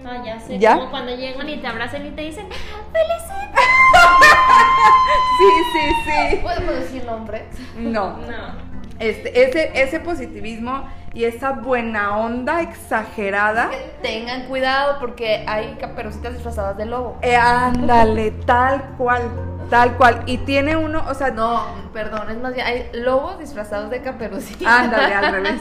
Ah, 0.04 0.22
ya 0.24 0.38
sé. 0.40 0.58
¿Ya? 0.58 0.76
Como 0.76 0.90
cuando 0.90 1.14
llegan 1.14 1.48
y 1.48 1.56
te 1.58 1.66
abrazan 1.66 2.06
y 2.06 2.10
te 2.10 2.22
dicen 2.22 2.46
¡Felicidades! 2.48 3.50
sí, 5.38 5.46
sí, 5.72 5.94
sí. 6.06 6.36
¿Podemos 6.36 6.74
decir 6.76 7.04
nombres? 7.04 7.42
No. 7.76 8.16
No. 8.18 8.67
Este, 8.98 9.44
ese, 9.44 9.70
ese 9.74 10.00
positivismo 10.00 10.84
y 11.14 11.24
esa 11.24 11.52
buena 11.52 12.16
onda 12.18 12.62
exagerada. 12.62 13.70
tengan 14.02 14.46
cuidado 14.46 14.98
porque 15.00 15.44
hay 15.46 15.76
caperucitas 15.80 16.34
disfrazadas 16.34 16.76
de 16.76 16.86
lobo. 16.86 17.16
Eh, 17.22 17.36
ándale, 17.36 18.32
tal 18.44 18.94
cual, 18.98 19.22
tal 19.70 19.96
cual. 19.96 20.22
Y 20.26 20.38
tiene 20.38 20.76
uno, 20.76 21.04
o 21.08 21.14
sea. 21.14 21.30
No, 21.30 21.64
perdón, 21.92 22.30
es 22.30 22.38
más 22.38 22.54
bien, 22.54 22.66
hay 22.66 22.90
lobos 22.92 23.38
disfrazados 23.38 23.90
de 23.90 24.02
caperucitas. 24.02 24.66
Ándale, 24.66 25.14
al 25.14 25.32
revés. 25.32 25.60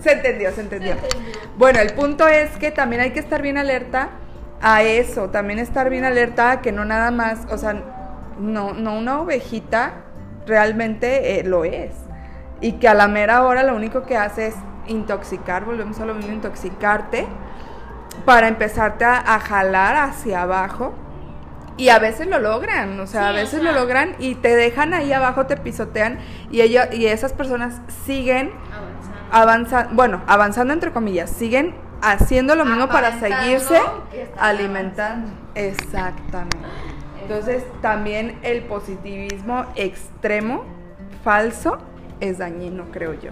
se 0.00 0.12
entendió, 0.12 0.52
se 0.52 0.60
entendió. 0.60 0.96
Bueno, 1.56 1.80
el 1.80 1.92
punto 1.94 2.28
es 2.28 2.50
que 2.58 2.70
también 2.70 3.00
hay 3.00 3.12
que 3.12 3.20
estar 3.20 3.40
bien 3.40 3.56
alerta 3.56 4.10
a 4.60 4.82
eso, 4.82 5.30
también 5.30 5.58
estar 5.58 5.90
bien 5.90 6.04
alerta 6.04 6.50
a 6.50 6.62
que 6.62 6.70
no 6.70 6.84
nada 6.84 7.10
más, 7.10 7.46
o 7.50 7.58
sea, 7.58 7.74
no, 8.38 8.72
no 8.72 8.94
una 8.98 9.20
ovejita 9.20 9.94
realmente 10.46 11.40
eh, 11.40 11.44
lo 11.44 11.64
es 11.64 12.03
y 12.60 12.72
que 12.72 12.88
a 12.88 12.94
la 12.94 13.08
mera 13.08 13.44
hora 13.44 13.62
lo 13.62 13.74
único 13.74 14.04
que 14.04 14.16
hace 14.16 14.48
es 14.48 14.54
intoxicar, 14.86 15.64
volvemos 15.64 16.00
a 16.00 16.06
lo 16.06 16.14
mismo, 16.14 16.32
intoxicarte 16.32 17.26
para 18.24 18.48
empezarte 18.48 19.04
a, 19.04 19.38
jalar 19.40 19.96
hacia 19.96 20.42
abajo. 20.42 20.94
Y 21.76 21.88
a 21.88 21.98
veces 21.98 22.28
lo 22.28 22.38
logran, 22.38 23.00
o 23.00 23.06
sea, 23.08 23.30
a 23.30 23.32
veces 23.32 23.60
lo 23.60 23.72
logran 23.72 24.14
y 24.20 24.36
te 24.36 24.54
dejan 24.54 24.94
ahí 24.94 25.12
abajo, 25.12 25.46
te 25.46 25.56
pisotean 25.56 26.20
y 26.48 26.60
ella, 26.60 26.88
y 26.92 27.06
esas 27.06 27.32
personas 27.32 27.80
siguen 28.06 28.52
avanzando, 29.32 29.92
bueno, 29.92 30.22
avanzando 30.28 30.72
entre 30.72 30.92
comillas, 30.92 31.30
siguen 31.30 31.74
haciendo 32.00 32.54
lo 32.54 32.64
mismo 32.64 32.88
para 32.88 33.18
seguirse 33.18 33.80
alimentando. 34.38 35.32
Exactamente. 35.56 36.58
Entonces, 37.22 37.64
también 37.80 38.38
el 38.42 38.62
positivismo 38.62 39.64
extremo, 39.74 40.64
falso, 41.24 41.78
es 42.28 42.38
dañino, 42.38 42.86
creo 42.90 43.14
yo. 43.14 43.30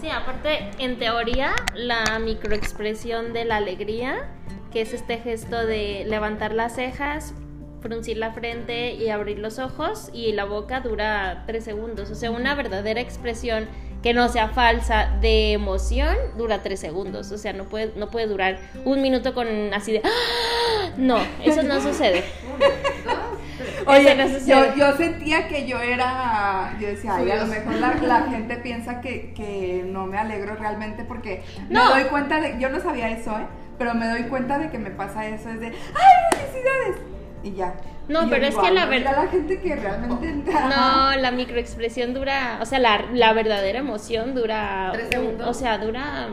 Sí, 0.00 0.08
aparte, 0.08 0.70
en 0.78 0.98
teoría, 0.98 1.52
la 1.74 2.18
microexpresión 2.18 3.32
de 3.32 3.44
la 3.44 3.58
alegría, 3.58 4.28
que 4.72 4.80
es 4.80 4.92
este 4.92 5.18
gesto 5.18 5.64
de 5.64 6.04
levantar 6.08 6.52
las 6.52 6.74
cejas, 6.74 7.34
fruncir 7.80 8.16
la 8.16 8.32
frente 8.32 8.94
y 8.94 9.10
abrir 9.10 9.38
los 9.38 9.58
ojos 9.58 10.10
y 10.12 10.32
la 10.32 10.44
boca 10.44 10.80
dura 10.80 11.44
tres 11.46 11.64
segundos. 11.64 12.10
O 12.10 12.14
sea, 12.14 12.30
una 12.30 12.54
verdadera 12.54 13.00
expresión 13.00 13.68
que 14.02 14.14
no 14.14 14.28
sea 14.28 14.48
falsa 14.48 15.16
de 15.20 15.52
emoción 15.52 16.16
dura 16.36 16.62
tres 16.62 16.80
segundos. 16.80 17.30
O 17.30 17.38
sea, 17.38 17.52
no 17.52 17.64
puede, 17.64 17.92
no 17.96 18.10
puede 18.10 18.26
durar 18.26 18.58
un 18.84 19.02
minuto 19.02 19.34
con 19.34 19.46
así 19.72 19.92
de... 19.92 20.02
¡Ah! 20.04 20.90
No, 20.96 21.18
eso 21.44 21.62
no 21.62 21.80
sucede. 21.82 22.24
Oye, 23.86 24.16
yo, 24.46 24.74
yo, 24.74 24.96
sentía 24.96 25.48
que 25.48 25.66
yo 25.66 25.78
era, 25.78 26.76
yo 26.80 26.88
decía, 26.88 27.16
ay, 27.16 27.30
a 27.30 27.36
lo 27.36 27.46
mejor 27.46 27.74
la, 28.02 28.22
gente 28.30 28.56
piensa 28.56 29.00
que, 29.00 29.32
que, 29.34 29.84
no 29.86 30.06
me 30.06 30.18
alegro 30.18 30.56
realmente 30.56 31.04
porque 31.04 31.42
no. 31.68 31.94
me 31.94 32.00
doy 32.02 32.10
cuenta 32.10 32.40
de, 32.40 32.58
yo 32.58 32.68
no 32.68 32.80
sabía 32.80 33.10
eso, 33.10 33.32
¿eh? 33.38 33.46
Pero 33.78 33.94
me 33.94 34.06
doy 34.06 34.24
cuenta 34.24 34.58
de 34.58 34.70
que 34.70 34.78
me 34.78 34.90
pasa 34.90 35.26
eso, 35.26 35.48
es 35.48 35.60
de, 35.60 35.66
ay, 35.66 36.38
felicidades. 36.38 36.96
Y 37.42 37.52
ya. 37.54 37.74
No, 38.08 38.28
pero 38.28 38.46
es 38.46 38.56
que 38.56 38.70
la 38.70 38.86
verdad. 38.86 39.16
la 39.24 39.28
gente 39.28 39.60
que 39.60 39.76
realmente. 39.76 40.52
No, 40.76 41.16
la 41.16 41.30
microexpresión 41.30 42.14
dura. 42.14 42.58
O 42.60 42.66
sea, 42.66 42.78
la, 42.78 43.06
la 43.12 43.32
verdadera 43.32 43.78
emoción 43.78 44.34
dura. 44.34 44.92
o 45.44 45.54
sea, 45.54 45.78
dura 45.78 46.28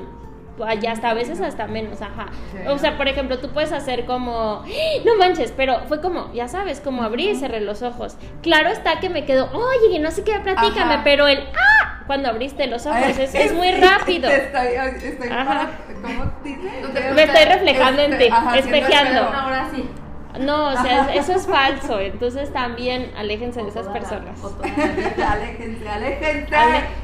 ya 0.79 0.91
hasta 0.91 1.09
a 1.09 1.13
veces 1.13 1.41
hasta 1.41 1.67
menos, 1.67 2.01
ajá. 2.01 2.27
O 2.67 2.77
sea, 2.77 2.97
por 2.97 3.07
ejemplo, 3.07 3.39
tú 3.39 3.49
puedes 3.49 3.71
hacer 3.71 4.05
como, 4.05 4.63
¡Ah! 4.65 5.01
no 5.05 5.15
manches, 5.15 5.53
pero 5.55 5.81
fue 5.87 6.01
como, 6.01 6.31
ya 6.33 6.47
sabes, 6.47 6.79
como 6.79 7.03
abrir 7.03 7.31
y 7.31 7.35
cerré 7.35 7.61
los 7.61 7.81
ojos. 7.81 8.17
Claro 8.41 8.69
está 8.69 8.99
que 8.99 9.09
me 9.09 9.25
quedo, 9.25 9.49
oye, 9.53 9.99
no 9.99 10.11
sé 10.11 10.23
qué, 10.23 10.39
platícame, 10.39 10.99
pero 11.03 11.27
el, 11.27 11.39
¡ah! 11.39 12.03
Cuando 12.07 12.29
abriste 12.29 12.65
los 12.65 12.87
ojos, 12.87 13.19
es, 13.19 13.35
es, 13.35 13.53
muy 13.53 13.71
rápido. 13.79 14.29
Estoy, 14.29 14.67
estoy 15.03 15.29
¿Cómo 15.29 16.31
dices? 16.43 17.13
Me 17.13 17.23
estoy 17.23 17.45
reflejando 17.45 18.01
en 18.01 18.17
ti, 18.17 18.29
espejeando. 18.55 19.21
Ahora 19.21 19.69
sí. 19.73 19.87
No, 20.37 20.67
o 20.67 20.71
sea, 20.73 21.13
eso 21.15 21.33
es 21.33 21.47
falso. 21.47 21.99
Entonces 21.99 22.53
también 22.53 23.11
aléjense 23.17 23.63
de 23.63 23.69
esas 23.69 23.87
personas. 23.87 24.39
aléjense, 25.27 25.89
aléjense. 25.89 26.55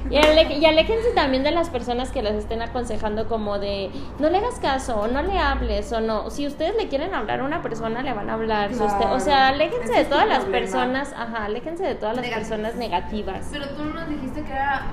y, 0.09 0.65
aléjense 0.65 1.11
también 1.15 1.43
de 1.43 1.51
las 1.51 1.69
personas 1.69 2.11
que 2.11 2.21
las 2.21 2.35
estén 2.35 2.61
aconsejando 2.61 3.27
como 3.27 3.57
de 3.57 3.89
no 4.19 4.29
le 4.29 4.37
hagas 4.37 4.59
caso, 4.59 4.97
o 4.97 5.07
no 5.07 5.23
le 5.23 5.39
hables, 5.39 5.91
o 5.91 6.01
no. 6.01 6.29
Si 6.29 6.45
ustedes 6.45 6.75
le 6.75 6.87
quieren 6.87 7.15
hablar 7.15 7.39
a 7.39 7.43
una 7.43 7.61
persona, 7.61 8.03
le 8.03 8.13
van 8.13 8.29
a 8.29 8.33
hablar. 8.33 8.71
o 9.09 9.19
sea, 9.19 9.47
aléjense 9.49 9.93
de 9.93 10.05
todas 10.05 10.27
las 10.27 10.45
personas, 10.45 11.13
ajá, 11.17 11.45
aléjense 11.45 11.83
de 11.83 11.95
todas 11.95 12.15
las 12.15 12.27
personas 12.27 12.75
negativas. 12.75 13.47
Pero 13.51 13.69
tú 13.69 13.85
nos 13.85 14.07
dijiste 14.07 14.43
que 14.43 14.51
era 14.51 14.83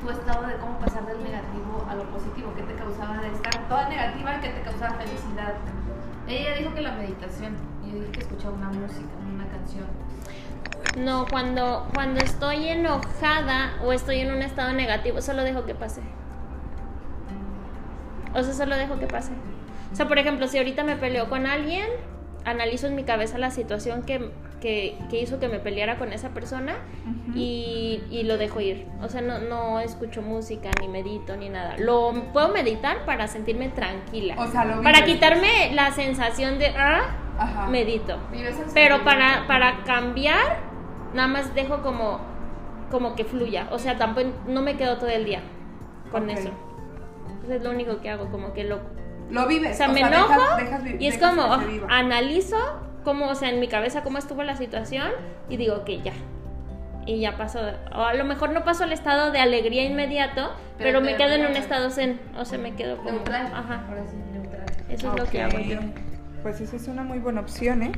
tu 0.00 0.10
estado 0.10 0.46
de 0.46 0.54
cómo 0.56 0.78
pasar 0.78 1.06
del 1.06 1.22
negativo 1.22 1.86
a 1.88 1.94
lo 1.94 2.04
positivo, 2.04 2.54
que 2.54 2.62
te 2.62 2.74
causaba 2.74 3.18
de 3.18 3.28
estar 3.28 3.68
toda 3.68 3.88
negativa, 3.88 4.40
que 4.40 4.48
te 4.48 4.60
causaba 4.62 4.94
felicidad 4.94 5.54
Ella 6.30 6.54
dijo 6.54 6.72
que 6.74 6.80
la 6.80 6.92
meditación. 6.92 7.56
Yo 7.84 7.98
dije 7.98 8.12
que 8.12 8.20
escuchaba 8.20 8.54
una 8.54 8.68
música, 8.68 9.08
una 9.34 9.48
canción. 9.48 9.86
No, 10.96 11.26
cuando, 11.28 11.88
cuando 11.92 12.20
estoy 12.20 12.68
enojada 12.68 13.74
o 13.84 13.92
estoy 13.92 14.20
en 14.20 14.32
un 14.32 14.42
estado 14.42 14.72
negativo, 14.72 15.20
solo 15.20 15.42
dejo 15.42 15.64
que 15.64 15.74
pase. 15.74 16.02
O 18.32 18.42
sea, 18.44 18.54
solo 18.54 18.76
dejo 18.76 18.98
que 18.98 19.08
pase. 19.08 19.32
O 19.92 19.96
sea, 19.96 20.06
por 20.06 20.18
ejemplo, 20.18 20.46
si 20.46 20.58
ahorita 20.58 20.84
me 20.84 20.96
peleo 20.96 21.28
con 21.28 21.46
alguien, 21.46 21.86
analizo 22.44 22.86
en 22.86 22.94
mi 22.94 23.02
cabeza 23.02 23.38
la 23.38 23.50
situación 23.50 24.02
que, 24.02 24.30
que, 24.60 24.96
que 25.10 25.20
hizo 25.20 25.40
que 25.40 25.48
me 25.48 25.58
peleara 25.58 25.96
con 25.98 26.12
esa 26.12 26.30
persona 26.30 26.74
y, 27.34 28.02
y 28.10 28.22
lo 28.24 28.36
dejo 28.38 28.60
ir. 28.60 28.86
O 29.02 29.08
sea, 29.08 29.20
no, 29.22 29.38
no 29.38 29.80
escucho 29.80 30.22
música, 30.22 30.70
ni 30.80 30.88
medito, 30.88 31.36
ni 31.36 31.48
nada. 31.48 31.76
Lo 31.78 32.12
puedo 32.32 32.48
meditar 32.50 33.04
para 33.04 33.26
sentirme 33.28 33.68
tranquila. 33.70 34.34
O 34.38 34.46
sea, 34.48 34.64
lo 34.64 34.82
para 34.82 35.04
quitarme 35.04 35.72
la 35.72 35.90
sensación 35.92 36.58
de, 36.58 36.68
ah, 36.76 37.16
Ajá. 37.38 37.66
medito. 37.68 38.18
Pero 38.74 39.02
para, 39.04 39.46
para 39.46 39.82
cambiar, 39.84 40.58
nada 41.14 41.28
más 41.28 41.54
dejo 41.54 41.82
como, 41.82 42.20
como 42.90 43.14
que 43.16 43.24
fluya. 43.24 43.68
O 43.70 43.78
sea, 43.78 43.96
tampoco 43.96 44.28
no 44.46 44.62
me 44.62 44.76
quedo 44.76 44.98
todo 44.98 45.08
el 45.08 45.24
día 45.24 45.40
con 46.12 46.24
Ok. 46.28 46.36
eso. 46.36 46.50
Eso 47.44 47.54
es 47.54 47.62
lo 47.62 47.70
único 47.70 48.00
que 48.00 48.10
hago, 48.10 48.30
como 48.30 48.52
que 48.52 48.64
lo... 48.64 48.80
Lo 49.30 49.46
vives. 49.46 49.72
O 49.72 49.76
sea, 49.76 49.88
me 49.88 50.02
dejas- 50.02 50.12
enojo 50.12 50.56
dejas 50.56 50.82
vi- 50.84 50.96
y 50.98 51.06
es 51.06 51.18
dejas 51.20 51.30
como, 51.36 51.46
oh, 51.54 51.86
analizo 51.88 52.56
cómo, 53.04 53.28
o 53.28 53.34
sea, 53.34 53.50
en 53.50 53.60
mi 53.60 53.68
cabeza 53.68 54.02
cómo 54.02 54.18
estuvo 54.18 54.42
la 54.42 54.56
situación 54.56 55.10
y 55.48 55.56
digo 55.56 55.84
que 55.84 56.00
ya. 56.00 56.12
Y 57.06 57.20
ya 57.20 57.36
paso, 57.36 57.60
o 57.94 58.02
a 58.02 58.14
lo 58.14 58.24
mejor 58.24 58.50
no 58.50 58.62
paso 58.64 58.84
al 58.84 58.92
estado 58.92 59.32
de 59.32 59.40
alegría 59.40 59.84
inmediato, 59.84 60.52
pero, 60.78 60.98
Pero 60.98 61.00
me 61.00 61.16
quedo 61.16 61.32
en 61.34 61.46
un 61.46 61.56
estado 61.56 61.90
zen, 61.90 62.20
o 62.36 62.44
sea, 62.44 62.58
me 62.58 62.74
quedo 62.74 62.98
como... 62.98 63.10
Neutral. 63.10 63.46
Ajá, 63.46 63.84
Ahora 63.88 64.02
sí, 64.08 64.16
neutral. 64.32 64.64
eso 64.88 65.12
es 65.14 65.18
lo 65.18 65.26
que 65.26 65.42
hago 65.42 65.58
yo. 65.58 65.78
Pues 66.42 66.60
esa 66.60 66.76
es 66.76 66.88
una 66.88 67.02
muy 67.02 67.18
buena 67.18 67.40
opción, 67.40 67.82
¿eh? 67.82 67.92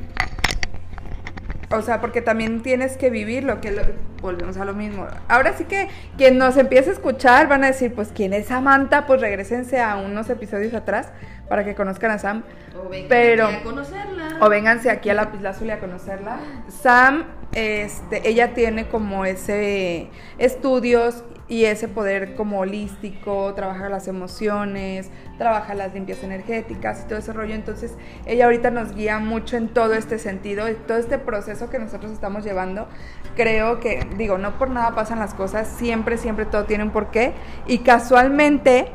O 1.71 1.81
sea, 1.81 2.01
porque 2.01 2.21
también 2.21 2.61
tienes 2.61 2.97
que 2.97 3.09
vivir 3.09 3.43
lo 3.43 3.59
que 3.59 3.71
lo- 3.71 3.81
volvemos 4.21 4.57
a 4.57 4.65
lo 4.65 4.73
mismo. 4.73 5.07
Ahora 5.27 5.53
sí 5.53 5.65
que 5.65 5.89
quien 6.17 6.37
nos 6.37 6.55
empiece 6.57 6.91
a 6.91 6.93
escuchar 6.93 7.47
van 7.47 7.63
a 7.63 7.67
decir, 7.67 7.93
pues 7.95 8.11
quién 8.13 8.31
es 8.33 8.47
Samantha, 8.47 9.07
pues 9.07 9.19
regresense 9.21 9.81
a 9.81 9.95
unos 9.95 10.29
episodios 10.29 10.73
atrás 10.75 11.11
para 11.49 11.65
que 11.65 11.73
conozcan 11.73 12.11
a 12.11 12.19
Sam. 12.19 12.43
O 12.77 12.89
venga 12.89 13.07
Pero- 13.09 13.47
a 13.47 13.63
conocerla. 13.63 14.22
O 14.41 14.49
vénganse 14.49 14.89
aquí 14.89 15.09
a 15.09 15.13
la 15.13 15.31
Azul 15.49 15.69
a 15.71 15.79
conocerla. 15.79 16.37
Sam, 16.67 17.25
este, 17.53 18.27
ella 18.27 18.53
tiene 18.53 18.87
como 18.87 19.25
ese 19.25 20.09
estudios 20.37 21.23
y 21.47 21.65
ese 21.65 21.87
poder 21.87 22.35
como 22.35 22.59
holístico, 22.59 23.53
trabaja 23.53 23.89
las 23.89 24.07
emociones, 24.07 25.11
trabaja 25.37 25.75
las 25.75 25.93
limpias 25.93 26.23
energéticas 26.23 27.03
y 27.03 27.07
todo 27.07 27.19
ese 27.19 27.33
rollo. 27.33 27.53
Entonces, 27.53 27.95
ella 28.25 28.45
ahorita 28.45 28.71
nos 28.71 28.95
guía 28.95 29.19
mucho 29.19 29.57
en 29.57 29.67
todo 29.67 29.93
este 29.93 30.19
sentido, 30.19 30.69
y 30.69 30.73
todo 30.73 30.97
este 30.97 31.19
proceso 31.19 31.69
que 31.69 31.79
nosotros 31.79 32.11
estamos 32.11 32.43
llevando. 32.43 32.87
Creo 33.35 33.79
que, 33.79 34.07
digo, 34.17 34.37
no 34.37 34.57
por 34.57 34.69
nada 34.69 34.95
pasan 34.95 35.19
las 35.19 35.33
cosas, 35.33 35.67
siempre, 35.67 36.17
siempre 36.17 36.45
todo 36.45 36.63
tiene 36.63 36.85
un 36.85 36.91
porqué. 36.91 37.33
Y 37.67 37.79
casualmente, 37.79 38.87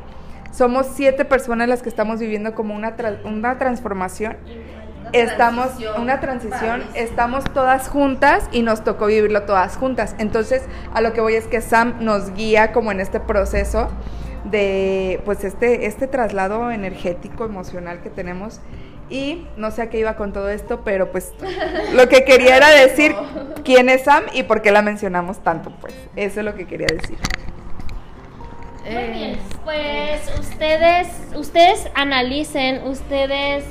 somos 0.51 0.87
siete 0.95 1.27
personas 1.27 1.69
las 1.69 1.83
que 1.83 1.91
estamos 1.91 2.19
viviendo 2.19 2.55
como 2.55 2.75
una, 2.75 2.97
tra- 2.97 3.23
una 3.25 3.59
transformación 3.59 4.39
estamos 5.13 5.67
transición 5.69 6.01
una 6.01 6.21
transición, 6.21 6.83
estamos 6.95 7.45
todas 7.53 7.89
juntas 7.89 8.49
y 8.53 8.63
nos 8.63 8.85
tocó 8.85 9.07
vivirlo 9.07 9.43
todas 9.43 9.77
juntas. 9.77 10.15
Entonces, 10.19 10.63
a 10.95 11.01
lo 11.01 11.13
que 11.13 11.21
voy 11.21 11.35
es 11.35 11.47
que 11.47 11.61
Sam 11.61 11.97
nos 12.01 12.35
guía 12.35 12.73
como 12.73 12.93
en 12.93 13.01
este 13.01 13.21
proceso 13.21 13.89
de 14.45 15.21
pues 15.25 15.45
este 15.45 15.87
este 15.87 16.07
traslado 16.07 16.71
energético 16.71 17.45
emocional 17.45 18.01
que 18.03 18.09
tenemos 18.11 18.61
y 19.11 19.47
no 19.57 19.71
sé 19.71 19.83
a 19.83 19.91
qué 19.91 19.99
iba 19.99 20.17
con 20.17 20.33
todo 20.33 20.49
esto, 20.51 20.83
pero 20.85 21.11
pues 21.11 21.33
lo 21.95 22.09
que 22.09 22.25
quería 22.25 22.57
era 22.57 22.71
decir 22.71 23.15
quién 23.65 23.89
es 23.89 24.05
Sam 24.05 24.25
y 24.33 24.45
por 24.45 24.63
qué 24.63 24.71
la 24.71 24.83
mencionamos 24.83 25.43
tanto, 25.43 25.71
pues. 25.81 25.95
Eso 26.17 26.41
es 26.41 26.45
lo 26.47 26.55
que 26.55 26.67
quería 26.67 26.87
decir. 26.89 27.19
Muy 28.91 28.95
Eh, 28.95 29.11
bien, 29.13 29.39
pues 29.65 30.21
ustedes, 30.39 31.09
ustedes 31.35 31.89
analicen, 31.95 32.83
ustedes 32.87 33.65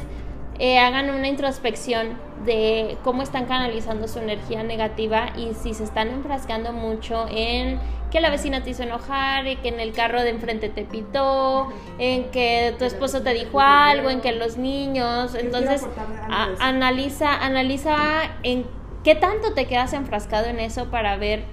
eh, 0.60 0.80
hagan 0.80 1.10
una 1.10 1.28
introspección 1.28 2.18
de 2.46 2.98
cómo 3.04 3.22
están 3.22 3.46
canalizando 3.46 4.08
su 4.08 4.20
energía 4.20 4.64
negativa 4.64 5.28
y 5.36 5.54
si 5.54 5.74
se 5.74 5.84
están 5.84 6.10
enfrascando 6.10 6.72
mucho 6.72 7.26
en 7.30 7.80
que 8.12 8.22
la 8.22 8.30
vecina 8.30 8.64
te 8.64 8.70
hizo 8.70 8.84
enojar, 8.84 9.48
y 9.48 9.58
que 9.58 9.68
en 9.68 9.82
el 9.82 9.92
carro 9.92 10.22
de 10.22 10.30
enfrente 10.30 10.70
te 10.70 10.86
pitó, 10.86 11.68
en 12.00 12.32
que 12.32 12.74
tu 12.80 12.86
esposo 12.86 13.22
te 13.22 13.34
dijo 13.34 13.60
algo, 13.60 14.10
en 14.10 14.22
que 14.22 14.32
los 14.32 14.58
niños, 14.58 15.36
entonces 15.36 15.86
a- 16.30 16.48
analiza, 16.60 17.34
analiza 17.36 17.96
en 18.44 18.66
qué 19.04 19.14
tanto 19.16 19.54
te 19.54 19.66
quedas 19.66 19.92
enfrascado 19.92 20.46
en 20.46 20.60
eso 20.62 20.86
para 20.86 21.18
ver 21.18 21.44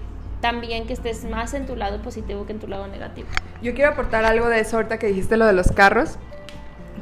también 0.41 0.87
que 0.87 0.93
estés 0.93 1.25
más 1.25 1.55
en 1.55 1.67
tu 1.67 1.75
lado 1.75 2.01
positivo 2.03 2.47
que 2.47 2.53
en 2.53 2.61
tu 2.61 2.69
lado 2.69 2.87
negativo. 2.87 3.27
Yo 3.61 3.75
quiero 3.75 3.91
aportar 3.91 4.25
algo 4.25 4.49
de 4.49 4.61
eso 4.61 4.77
ahorita 4.77 4.99
que 4.99 5.09
dijiste 5.09 5.37
lo 5.37 5.47
de 5.47 5.55
los 5.55 5.73
carros, 5.73 6.19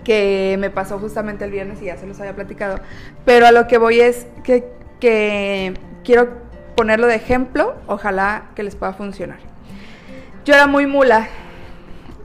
que 0.05 0.57
me 0.59 0.71
pasó 0.71 0.99
justamente 0.99 1.45
el 1.45 1.51
viernes 1.51 1.81
y 1.83 1.87
ya 1.87 1.97
se 1.97 2.07
los 2.07 2.19
había 2.21 2.35
platicado. 2.35 2.79
Pero 3.25 3.47
a 3.47 3.53
lo 3.53 3.67
que 3.67 3.79
voy 3.79 4.01
es 4.01 4.27
que, 4.45 5.75
quiero 6.05 6.29
ponerlo 6.77 7.07
de 7.07 7.17
ejemplo, 7.17 7.75
ojalá 7.87 8.51
que 8.55 8.63
les 8.63 8.77
pueda 8.77 8.93
funcionar. 8.93 9.39
Yo 10.45 10.55
era 10.55 10.67
muy 10.67 10.87
mula. 10.87 11.29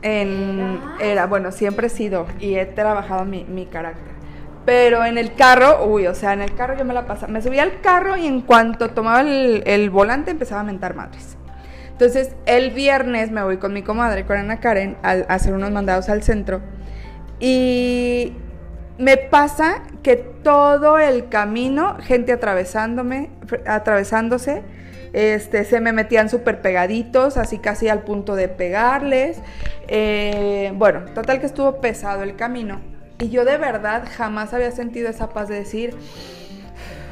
En, 0.03 0.79
era, 0.99 1.25
bueno, 1.25 1.51
siempre 1.51 1.87
he 1.87 1.89
sido 1.89 2.27
y 2.39 2.55
he 2.55 2.65
trabajado 2.65 3.25
mi, 3.25 3.45
mi 3.45 3.65
carácter. 3.65 4.17
Pero 4.67 5.05
en 5.05 5.17
el 5.17 5.33
carro, 5.33 5.85
uy, 5.85 6.07
o 6.07 6.13
sea, 6.13 6.33
en 6.33 6.41
el 6.41 6.53
carro 6.53 6.77
yo 6.77 6.83
me 6.83 6.93
la 6.93 7.07
pasaba. 7.07 7.31
Me 7.31 7.41
subía 7.41 7.63
al 7.63 7.79
carro 7.79 8.17
y 8.17 8.27
en 8.27 8.41
cuanto 8.41 8.89
tomaba 8.89 9.21
el, 9.21 9.89
volante 9.89 10.31
empezaba 10.31 10.59
a 10.59 10.65
mentar 10.65 10.93
madres. 10.93 11.37
Entonces, 11.89 12.35
el 12.45 12.71
viernes 12.71 13.31
me 13.31 13.41
voy 13.41 13.59
con 13.59 13.71
mi 13.71 13.81
comadre, 13.81 14.25
con 14.25 14.35
Ana 14.35 14.59
Karen, 14.59 14.97
a 15.03 15.11
hacer 15.33 15.53
unos 15.53 15.71
mandados 15.71 16.09
al 16.09 16.21
centro. 16.21 16.59
Y 17.39 18.33
me 18.97 19.17
pasa 19.17 19.83
que 20.01 20.15
todo 20.15 20.97
el 20.97 21.29
camino, 21.29 21.97
gente 21.99 22.31
atravesándome, 22.31 23.29
atravesándose, 23.65 24.63
este, 25.13 25.63
se 25.65 25.79
me 25.79 25.93
metían 25.93 26.29
súper 26.29 26.61
pegaditos, 26.61 27.37
así 27.37 27.59
casi 27.59 27.89
al 27.89 28.03
punto 28.03 28.35
de 28.35 28.47
pegarles. 28.47 29.39
Eh, 29.87 30.71
bueno, 30.75 31.05
total 31.13 31.39
que 31.39 31.45
estuvo 31.45 31.79
pesado 31.79 32.23
el 32.23 32.35
camino. 32.35 32.81
Y 33.19 33.29
yo 33.29 33.45
de 33.45 33.57
verdad 33.57 34.03
jamás 34.15 34.53
había 34.53 34.71
sentido 34.71 35.09
esa 35.09 35.29
paz 35.29 35.47
de 35.47 35.55
decir, 35.55 35.95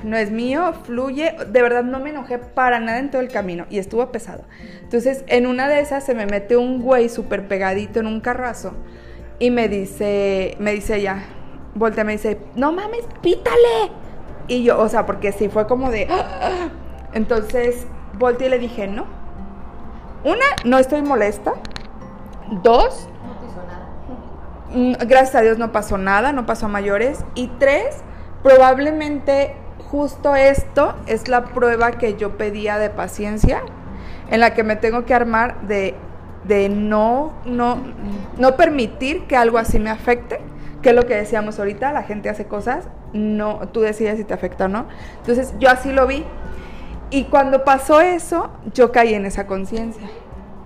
no 0.03 0.17
es 0.17 0.29
mío, 0.31 0.73
fluye. 0.83 1.35
De 1.51 1.61
verdad 1.61 1.83
no 1.83 1.99
me 1.99 2.11
enojé 2.11 2.37
para 2.37 2.79
nada 2.79 2.99
en 2.99 3.09
todo 3.09 3.21
el 3.21 3.29
camino 3.29 3.65
y 3.69 3.79
estuvo 3.79 4.11
pesado. 4.11 4.43
Entonces, 4.81 5.23
en 5.27 5.47
una 5.47 5.67
de 5.67 5.79
esas 5.79 6.03
se 6.03 6.13
me 6.13 6.25
mete 6.25 6.57
un 6.57 6.81
güey 6.81 7.09
súper 7.09 7.47
pegadito 7.47 7.99
en 7.99 8.07
un 8.07 8.21
carrazo 8.21 8.75
y 9.39 9.51
me 9.51 9.67
dice, 9.67 10.55
me 10.59 10.71
dice 10.71 10.97
ella, 10.97 11.23
voltea, 11.75 12.03
me 12.03 12.13
dice, 12.13 12.39
no 12.55 12.71
mames, 12.71 13.05
pítale. 13.21 13.91
Y 14.47 14.63
yo, 14.63 14.79
o 14.79 14.87
sea, 14.89 15.05
porque 15.05 15.31
sí 15.31 15.49
fue 15.49 15.67
como 15.67 15.89
de... 15.91 16.07
"Ah". 16.09 16.69
Entonces, 17.13 17.85
volteé 18.19 18.47
y 18.47 18.49
le 18.49 18.59
dije, 18.59 18.87
no. 18.87 19.05
Una, 20.23 20.45
no 20.65 20.77
estoy 20.77 21.01
molesta. 21.01 21.53
Dos, 22.63 23.07
No 23.23 23.47
hizo 23.47 23.61
nada. 23.65 25.03
Mm, 25.03 25.07
Gracias 25.07 25.35
a 25.35 25.41
Dios 25.41 25.57
no 25.57 25.71
pasó 25.71 25.97
nada, 25.97 26.31
no 26.33 26.45
pasó 26.45 26.65
a 26.65 26.69
mayores. 26.69 27.23
Y 27.35 27.47
tres, 27.59 27.97
probablemente 28.43 29.55
justo 29.91 30.35
esto 30.35 30.95
es 31.07 31.27
la 31.27 31.45
prueba 31.45 31.91
que 31.91 32.15
yo 32.15 32.37
pedía 32.37 32.77
de 32.77 32.89
paciencia, 32.89 33.61
en 34.29 34.39
la 34.39 34.53
que 34.53 34.63
me 34.63 34.75
tengo 34.75 35.05
que 35.05 35.13
armar 35.13 35.61
de, 35.67 35.95
de 36.47 36.69
no, 36.69 37.33
no, 37.45 37.77
no 38.37 38.55
permitir 38.55 39.23
que 39.27 39.35
algo 39.35 39.57
así 39.57 39.79
me 39.79 39.89
afecte, 39.89 40.39
que 40.81 40.89
es 40.89 40.95
lo 40.95 41.05
que 41.05 41.15
decíamos 41.15 41.57
ahorita, 41.59 41.91
la 41.91 42.03
gente 42.03 42.29
hace 42.29 42.45
cosas, 42.45 42.87
no, 43.13 43.67
tú 43.69 43.81
decides 43.81 44.17
si 44.17 44.23
te 44.23 44.33
afecta 44.33 44.65
o 44.65 44.67
no. 44.67 44.85
Entonces 45.17 45.53
yo 45.59 45.69
así 45.69 45.91
lo 45.91 46.05
vi. 46.07 46.23
Y 47.09 47.25
cuando 47.25 47.63
pasó 47.63 48.01
eso, 48.01 48.49
yo 48.73 48.91
caí 48.91 49.13
en 49.13 49.25
esa 49.25 49.47
conciencia. 49.47 50.07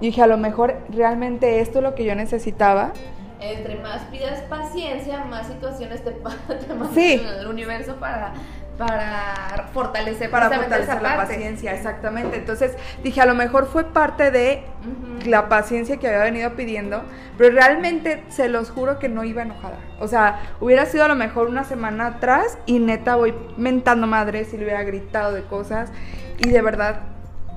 Y 0.02 0.08
dije, 0.08 0.22
a 0.22 0.28
lo 0.28 0.38
mejor 0.38 0.76
realmente 0.90 1.60
esto 1.60 1.80
es 1.80 1.84
lo 1.84 1.94
que 1.96 2.06
yo 2.06 2.16
necesitaba 2.16 2.94
Entre 3.42 3.76
más 3.82 4.02
pidas 4.06 4.42
paciencia, 4.44 5.24
más 5.26 5.48
situaciones 5.48 6.04
te, 6.04 6.12
te 6.68 6.74
mandan 6.74 6.94
Sí. 6.94 7.22
el 7.40 7.48
universo 7.48 7.96
para, 7.98 8.34
para 8.78 9.68
fortalecer 9.74 10.32
para 10.32 10.50
fortalecer 10.50 10.82
esa 10.84 11.02
la 11.02 11.16
parte. 11.18 11.34
paciencia, 11.36 11.74
exactamente. 11.74 12.38
Entonces 12.38 12.74
dije, 13.04 13.20
a 13.22 13.26
lo 13.26 13.36
mejor 13.36 13.66
fue 13.68 13.84
parte 13.86 14.32
de 14.32 14.64
Ujú. 14.82 15.09
La 15.26 15.50
paciencia 15.50 15.98
que 15.98 16.08
había 16.08 16.24
venido 16.24 16.52
pidiendo, 16.56 17.04
pero 17.38 17.54
realmente 17.54 18.24
se 18.30 18.50
los 18.50 18.70
juro 18.70 19.00
que 19.00 19.10
no 19.10 19.24
iba 19.24 19.42
enojada. 19.42 19.78
O 20.00 20.08
sea, 20.08 20.40
hubiera 20.60 20.86
sido 20.86 21.06
a 21.06 21.08
lo 21.08 21.16
mejor 21.16 21.48
una 21.48 21.64
semana 21.64 22.08
atrás 22.08 22.58
y 22.66 22.80
neta 22.80 23.16
voy 23.16 23.34
mentando 23.58 24.08
madres 24.08 24.54
y 24.54 24.58
le 24.58 24.66
hubiera 24.66 24.84
gritado 24.84 25.34
de 25.34 25.44
cosas 25.44 25.92
y 26.38 26.50
de 26.50 26.62
verdad 26.62 27.02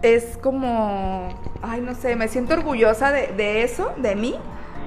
es 0.03 0.37
como, 0.39 1.29
ay, 1.63 1.81
no 1.81 1.95
sé, 1.95 2.17
me 2.17 2.29
siento 2.29 2.55
orgullosa 2.55 3.13
de, 3.13 3.29
de 3.29 3.63
eso, 3.63 3.93
de 3.97 4.17
mí, 4.17 4.35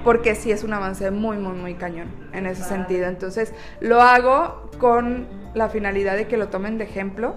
porque 0.03 0.35
sí 0.35 0.51
es 0.51 0.63
un 0.63 0.73
avance 0.73 1.09
muy, 1.09 1.37
muy, 1.37 1.53
muy 1.53 1.73
cañón 1.75 2.09
en 2.33 2.45
ese 2.45 2.63
sentido. 2.63 3.07
Entonces, 3.07 3.53
lo 3.79 4.01
hago 4.01 4.69
con 4.77 5.27
la 5.53 5.69
finalidad 5.69 6.15
de 6.15 6.27
que 6.27 6.37
lo 6.37 6.49
tomen 6.49 6.77
de 6.77 6.83
ejemplo. 6.83 7.35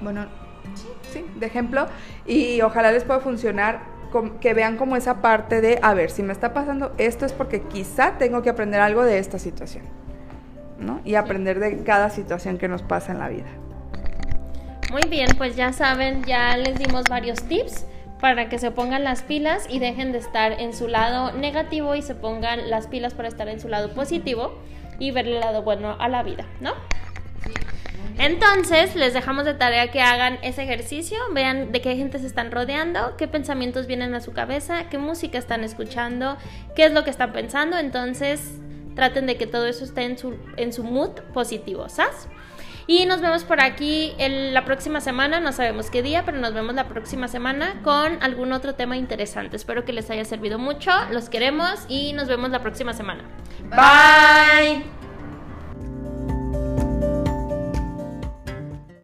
Bueno, 0.00 0.26
sí, 1.12 1.24
de 1.36 1.46
ejemplo. 1.46 1.86
Y 2.26 2.60
ojalá 2.62 2.90
les 2.92 3.04
pueda 3.04 3.20
funcionar 3.20 3.80
que 4.40 4.54
vean 4.54 4.76
como 4.76 4.96
esa 4.96 5.22
parte 5.22 5.60
de, 5.60 5.78
a 5.82 5.94
ver, 5.94 6.10
si 6.10 6.22
me 6.22 6.32
está 6.32 6.52
pasando 6.52 6.92
esto 6.98 7.26
es 7.26 7.32
porque 7.32 7.62
quizá 7.62 8.18
tengo 8.18 8.42
que 8.42 8.50
aprender 8.50 8.80
algo 8.80 9.04
de 9.04 9.18
esta 9.18 9.38
situación. 9.38 9.84
¿no? 10.78 11.00
Y 11.04 11.14
aprender 11.14 11.58
de 11.58 11.82
cada 11.84 12.10
situación 12.10 12.58
que 12.58 12.68
nos 12.68 12.82
pasa 12.82 13.12
en 13.12 13.18
la 13.18 13.28
vida. 13.28 13.46
Muy 14.90 15.02
bien, 15.08 15.28
pues 15.36 15.56
ya 15.56 15.72
saben, 15.72 16.24
ya 16.24 16.56
les 16.56 16.78
dimos 16.78 17.04
varios 17.08 17.42
tips 17.44 17.86
para 18.20 18.48
que 18.48 18.58
se 18.58 18.70
pongan 18.70 19.04
las 19.04 19.22
pilas 19.22 19.66
y 19.68 19.78
dejen 19.78 20.12
de 20.12 20.18
estar 20.18 20.52
en 20.52 20.72
su 20.72 20.88
lado 20.88 21.32
negativo 21.32 21.94
y 21.94 22.02
se 22.02 22.14
pongan 22.14 22.70
las 22.70 22.86
pilas 22.86 23.14
para 23.14 23.28
estar 23.28 23.48
en 23.48 23.60
su 23.60 23.68
lado 23.68 23.92
positivo 23.92 24.58
y 24.98 25.10
ver 25.10 25.26
el 25.26 25.40
lado 25.40 25.62
bueno 25.62 25.96
a 25.98 26.08
la 26.08 26.22
vida, 26.22 26.46
¿no? 26.60 26.72
Entonces, 28.26 28.96
les 28.96 29.14
dejamos 29.14 29.44
de 29.44 29.54
tarea 29.54 29.90
que 29.92 30.00
hagan 30.00 30.38
ese 30.42 30.64
ejercicio, 30.64 31.16
vean 31.32 31.70
de 31.70 31.80
qué 31.80 31.94
gente 31.94 32.18
se 32.18 32.26
están 32.26 32.50
rodeando, 32.50 33.16
qué 33.16 33.28
pensamientos 33.28 33.86
vienen 33.86 34.14
a 34.16 34.20
su 34.20 34.32
cabeza, 34.32 34.88
qué 34.90 34.98
música 34.98 35.38
están 35.38 35.62
escuchando, 35.62 36.36
qué 36.74 36.86
es 36.86 36.92
lo 36.92 37.04
que 37.04 37.10
están 37.10 37.32
pensando. 37.32 37.78
Entonces, 37.78 38.40
traten 38.96 39.26
de 39.26 39.36
que 39.36 39.46
todo 39.46 39.66
eso 39.66 39.84
esté 39.84 40.02
en 40.02 40.18
su, 40.18 40.36
en 40.56 40.72
su 40.72 40.82
mood 40.82 41.10
positivo, 41.32 41.88
¿sabes? 41.88 42.26
Y 42.88 43.04
nos 43.06 43.20
vemos 43.20 43.44
por 43.44 43.60
aquí 43.60 44.12
el- 44.18 44.54
la 44.54 44.64
próxima 44.64 45.00
semana, 45.00 45.38
no 45.40 45.52
sabemos 45.52 45.90
qué 45.90 46.02
día, 46.02 46.24
pero 46.24 46.38
nos 46.38 46.52
vemos 46.52 46.74
la 46.74 46.88
próxima 46.88 47.28
semana 47.28 47.80
con 47.84 48.22
algún 48.22 48.52
otro 48.52 48.74
tema 48.74 48.96
interesante. 48.96 49.56
Espero 49.56 49.84
que 49.84 49.92
les 49.92 50.08
haya 50.10 50.24
servido 50.24 50.58
mucho, 50.58 50.90
los 51.12 51.28
queremos 51.28 51.84
y 51.88 52.12
nos 52.12 52.26
vemos 52.28 52.50
la 52.50 52.60
próxima 52.60 52.92
semana. 52.92 53.22
Bye. 53.70 54.95